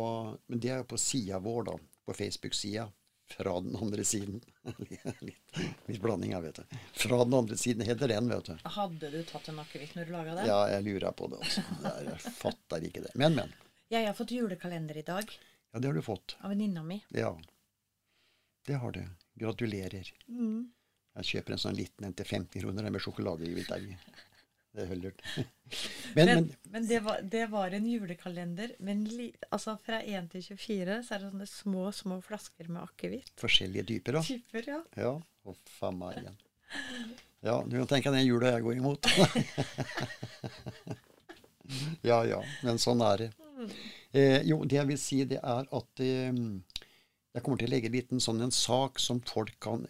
Men 0.47 0.59
det 0.59 0.71
er 0.73 0.81
jo 0.81 0.87
på 0.91 0.97
sida 0.99 1.37
vår, 1.39 1.67
da. 1.69 1.75
På 2.05 2.13
Facebook-sida. 2.17 2.87
fra 3.25 3.55
den 3.61 3.75
andre 3.81 4.03
siden. 4.05 4.41
litt, 5.25 5.57
litt 5.87 6.01
blanding 6.01 6.35
her, 6.35 6.41
vet 6.43 6.59
du. 6.61 6.75
Fra 6.93 7.23
den 7.23 7.33
andre 7.33 7.57
siden 7.57 7.81
heter 7.85 8.11
den, 8.11 8.29
vet 8.29 8.45
du. 8.51 8.67
Hadde 8.75 9.09
du 9.09 9.17
tatt 9.25 9.49
en 9.49 9.61
akevitt 9.63 9.95
når 9.97 10.05
du 10.05 10.11
laga 10.13 10.35
det? 10.37 10.45
Ja, 10.49 10.59
jeg 10.69 10.85
lurer 10.85 11.15
på 11.17 11.29
det 11.31 11.39
også. 11.41 11.63
Jeg, 11.85 12.05
jeg 12.11 12.33
fatter 12.37 12.85
ikke 12.85 13.01
det. 13.07 13.13
Men, 13.17 13.33
men. 13.39 13.53
Jeg 13.89 14.05
har 14.05 14.13
fått 14.17 14.33
julekalender 14.33 14.97
i 14.97 15.05
dag 15.05 15.29
Ja, 15.29 15.79
det 15.79 15.89
har 15.89 15.97
du 15.97 16.01
fått. 16.05 16.37
av 16.41 16.53
venninna 16.53 16.83
mi. 16.85 16.99
Ja. 17.17 17.33
Det 18.65 18.77
har 18.81 18.93
du. 18.93 19.01
Gratulerer. 19.41 20.13
Mm. 20.29 20.69
Jeg 21.15 21.29
kjøper 21.31 21.55
en 21.55 21.61
sånn 21.61 21.77
liten 21.77 22.07
en 22.07 22.15
til 22.15 22.27
50 22.27 22.63
kroner 22.65 22.87
med 22.91 23.03
sjokolade 23.03 23.45
i. 23.47 23.53
vet 23.55 23.69
egg. 23.75 23.91
Det 24.75 24.87
holder. 24.89 25.13
Men, 26.15 26.27
Men, 26.27 26.49
men 26.71 26.87
det, 26.87 26.99
var, 27.03 27.21
det 27.23 27.45
var 27.51 27.73
en 27.73 27.85
julekalender. 27.89 28.73
Men 28.79 29.03
li, 29.07 29.29
altså 29.49 29.77
fra 29.81 30.01
1 30.03 30.27
til 30.33 30.43
24 30.43 30.97
så 31.07 31.15
er 31.15 31.23
det 31.23 31.29
sånne 31.31 31.47
små, 31.49 31.85
små 31.95 32.19
flasker 32.23 32.67
med 32.69 32.83
akevitt. 32.83 33.31
forskjellige 33.41 33.87
typer, 33.89 34.19
da. 34.19 34.23
Typer, 34.27 34.67
ja. 34.69 34.81
Ja. 34.99 35.13
Og 35.47 35.57
faen 35.79 35.97
meg 35.99 36.19
igjen. 36.21 36.37
Ja, 37.45 37.55
du 37.65 37.75
kan 37.77 37.87
tenke 37.89 38.11
deg 38.11 38.21
den 38.21 38.27
jula 38.27 38.51
jeg 38.55 38.63
går 38.65 38.77
imot. 38.79 39.05
ja, 42.09 42.19
ja. 42.29 42.39
Men 42.65 42.79
sånn 42.81 43.01
er 43.05 43.25
det. 43.25 43.29
Eh, 44.15 44.39
jo, 44.47 44.61
det 44.65 44.79
jeg 44.79 44.89
vil 44.91 44.99
si, 45.01 45.19
det 45.29 45.39
er 45.41 45.67
at 45.79 46.03
eh, 46.03 46.39
jeg 47.35 47.43
kommer 47.43 47.59
til 47.61 47.69
å 47.69 47.73
legge 47.73 47.91
litt 47.91 48.09
liten 48.09 48.23
sånn 48.23 48.41
en 48.45 48.53
sak 48.55 48.99
som 49.01 49.21
folk 49.27 49.55
kan 49.63 49.85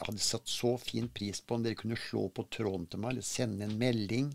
Jeg 0.00 0.08
hadde 0.08 0.24
satt 0.24 0.48
så 0.48 0.70
fin 0.80 1.10
pris 1.12 1.42
på 1.44 1.58
om 1.58 1.64
dere 1.64 1.76
kunne 1.76 1.98
slå 2.00 2.22
på 2.32 2.46
tråden 2.48 2.86
til 2.88 3.02
meg, 3.02 3.12
eller 3.12 3.26
sende 3.26 3.66
en 3.66 3.74
melding 3.78 4.30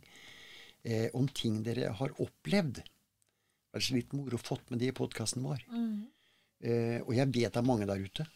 eh, 0.85 1.07
om 1.17 1.25
ting 1.33 1.63
dere 1.65 1.89
har 1.97 2.13
opplevd. 2.21 2.83
Det 2.83 3.79
er 3.79 3.85
så 3.87 3.95
litt 3.97 4.13
moro 4.13 4.37
fått 4.37 4.69
med 4.69 4.83
det 4.83 4.91
i 4.91 4.95
podkasten 4.95 5.41
vår. 5.43 5.63
Eh, 6.61 6.99
og 7.01 7.09
jeg 7.17 7.31
vet 7.33 7.55
det 7.55 7.61
er 7.63 7.65
mange 7.65 7.87
der 7.89 8.03
ute. 8.05 8.27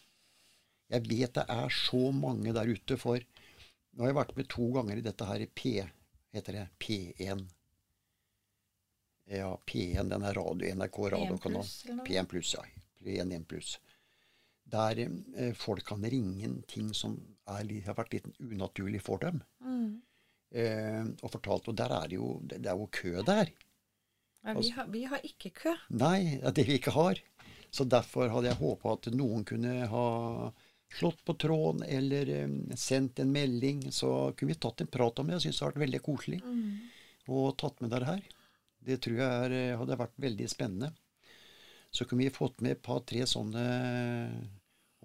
Jeg 0.90 1.06
vet 1.06 1.38
det 1.38 1.46
er 1.54 1.70
så 1.70 2.02
mange 2.10 2.52
der 2.56 2.66
ute, 2.66 2.98
for 2.98 3.22
nå 3.22 4.02
har 4.02 4.10
jeg 4.10 4.18
vært 4.18 4.36
med 4.40 4.50
to 4.50 4.66
ganger 4.74 4.98
i 4.98 5.06
dette 5.06 5.30
her 5.30 5.44
i 5.44 5.46
P, 5.46 5.76
heter 6.34 6.58
det, 6.58 6.66
P1. 6.82 7.46
Ja, 9.30 9.52
P1, 9.70 10.10
den 10.10 10.26
er 10.26 10.34
radio, 10.34 10.74
NRK 10.74 10.98
radiokanal. 11.14 11.62
pluss, 11.62 11.84
eller 11.86 12.00
noe? 12.00 12.08
P1 12.10 12.30
pluss, 12.34 12.56
ja. 12.58 12.66
P1 13.06 13.46
pluss. 13.46 13.76
Der 14.70 15.00
eh, 15.02 15.52
folk 15.58 15.84
kan 15.88 16.04
ringe 16.04 16.44
inn 16.46 16.60
ting 16.70 16.92
som 16.94 17.16
er, 17.50 17.66
har 17.86 17.96
vært 17.98 18.14
litt 18.14 18.28
unaturlig 18.38 19.02
for 19.02 19.22
dem. 19.22 19.42
Eh, 20.50 21.02
og 21.22 21.30
fortalt, 21.30 21.68
og 21.70 21.76
der 21.78 21.92
er 21.94 22.08
det 22.10 22.18
jo, 22.18 22.30
det 22.50 22.62
er 22.64 22.78
jo 22.78 22.88
kø 22.94 23.20
der. 23.26 23.50
Ja, 24.40 24.54
vi, 24.56 24.70
har, 24.74 24.86
vi 24.90 25.04
har 25.10 25.26
ikke 25.26 25.52
kø. 25.54 25.74
Nei, 25.92 26.38
det 26.40 26.48
er 26.48 26.56
det 26.56 26.66
vi 26.70 26.78
ikke 26.80 26.94
har. 26.96 27.20
Så 27.70 27.86
derfor 27.86 28.32
hadde 28.32 28.50
jeg 28.50 28.58
håpa 28.58 28.96
at 28.96 29.10
noen 29.14 29.44
kunne 29.46 29.74
ha 29.92 30.06
slått 30.90 31.20
på 31.22 31.36
tråden 31.38 31.84
eller 31.86 32.30
eh, 32.34 32.56
sendt 32.78 33.20
en 33.22 33.30
melding. 33.34 33.84
Så 33.94 34.32
kunne 34.34 34.54
vi 34.54 34.58
tatt 34.58 34.82
en 34.82 34.90
prat 34.90 35.22
om 35.22 35.28
det. 35.28 35.38
Jeg 35.38 35.48
syns 35.48 35.60
det 35.60 35.66
har 35.66 35.74
vært 35.74 35.84
veldig 35.86 36.02
koselig. 36.06 36.40
Og 37.30 37.52
tatt 37.60 37.78
med 37.82 37.92
dere 37.94 38.08
her. 38.14 38.24
Det 38.80 38.96
tror 39.04 39.20
jeg 39.20 39.44
er, 39.44 39.54
eh, 39.58 39.76
hadde 39.78 40.00
vært 40.00 40.18
veldig 40.24 40.48
spennende. 40.50 40.90
Så 41.90 42.06
kunne 42.06 42.24
vi 42.24 42.34
fått 42.34 42.60
med 42.62 42.76
et 42.76 42.82
par-tre 42.82 43.26
sånne 43.26 43.64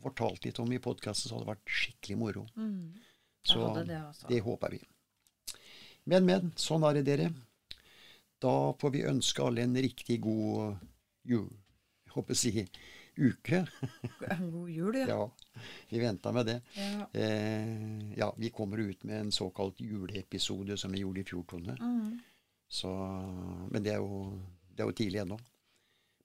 fortalt 0.06 0.46
litt 0.48 0.62
om 0.64 0.72
i 0.72 0.82
podkasten, 0.82 1.30
så 1.30 1.36
hadde 1.36 1.48
det 1.48 1.54
vært 1.54 1.76
skikkelig 1.82 2.18
moro. 2.22 2.46
Så 3.46 3.70
det, 3.78 4.00
det 4.30 4.42
håper 4.46 4.78
vi. 4.78 4.82
Men, 6.10 6.26
men. 6.26 6.52
Sånn 6.58 6.86
er 6.86 7.00
det, 7.00 7.06
dere. 7.10 7.30
Da 8.42 8.74
får 8.80 8.94
vi 8.94 9.06
ønske 9.10 9.46
alle 9.46 9.66
en 9.66 9.78
riktig 9.88 10.20
god 10.26 10.78
jul... 11.26 11.50
Jeg 12.06 12.14
håper 12.16 12.36
å 12.36 12.40
si 12.40 12.52
uke. 13.16 13.62
God 14.40 14.70
jul, 14.72 15.00
ja. 15.02 15.08
Ja, 15.16 15.64
vi 15.90 16.00
venta 16.00 16.32
med 16.32 16.46
det. 16.48 16.56
Ja. 16.78 17.08
Eh, 17.12 18.14
ja, 18.20 18.30
vi 18.38 18.52
kommer 18.56 18.78
ut 18.78 19.04
med 19.04 19.20
en 19.20 19.32
såkalt 19.36 19.82
juleepisode 19.82 20.78
som 20.78 20.94
vi 20.96 21.02
gjorde 21.04 21.22
i 21.22 21.28
fjor, 21.28 21.44
Tone. 21.50 21.76
Mm. 21.82 22.20
Så, 22.68 22.92
men 23.72 23.84
det 23.84 23.96
er, 23.96 24.00
jo, 24.04 24.40
det 24.72 24.84
er 24.84 24.92
jo 24.92 24.98
tidlig 25.02 25.22
ennå. 25.26 25.40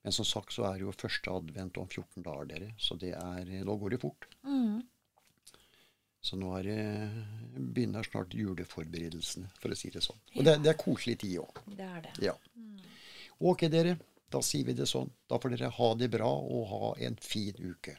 Men 0.02 0.14
som 0.16 0.24
sagt 0.24 0.54
så 0.54 0.64
er 0.68 0.78
det 0.78 0.86
jo 0.86 0.96
første 0.96 1.32
advent 1.32 1.76
om 1.80 1.88
14 1.88 2.24
dager, 2.24 2.48
dere. 2.48 2.70
Så 2.80 2.96
det 3.00 3.12
er, 3.18 3.50
nå 3.66 3.76
går 3.80 3.94
det 3.94 4.00
fort. 4.00 4.28
Mm. 4.46 4.80
Så 6.20 6.36
nå 6.36 6.52
er 6.58 6.68
det, 6.68 6.80
begynner 7.56 8.04
snart 8.04 8.34
juleforberedelsene, 8.36 9.48
for 9.60 9.72
å 9.72 9.78
si 9.78 9.92
det 9.92 10.02
sånn. 10.04 10.20
Og 10.36 10.44
det, 10.44 10.58
det 10.64 10.72
er 10.72 10.80
koselig 10.80 11.18
tid 11.22 11.38
òg. 11.44 11.62
Det 11.68 11.86
er 11.86 12.00
det. 12.06 12.14
Ja. 12.30 12.36
Ok, 13.40 13.68
dere. 13.72 13.96
Da 14.30 14.42
sier 14.46 14.68
vi 14.68 14.76
det 14.78 14.86
sånn. 14.86 15.08
Da 15.28 15.40
får 15.42 15.56
dere 15.56 15.72
ha 15.74 15.88
det 15.98 16.10
bra 16.12 16.28
og 16.30 16.68
ha 16.70 16.92
en 17.08 17.16
fin 17.20 17.56
uke. 17.58 17.96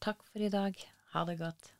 Takk 0.00 0.22
for 0.30 0.40
i 0.40 0.50
dag. 0.52 0.78
Ha 1.12 1.24
det 1.28 1.36
godt. 1.42 1.72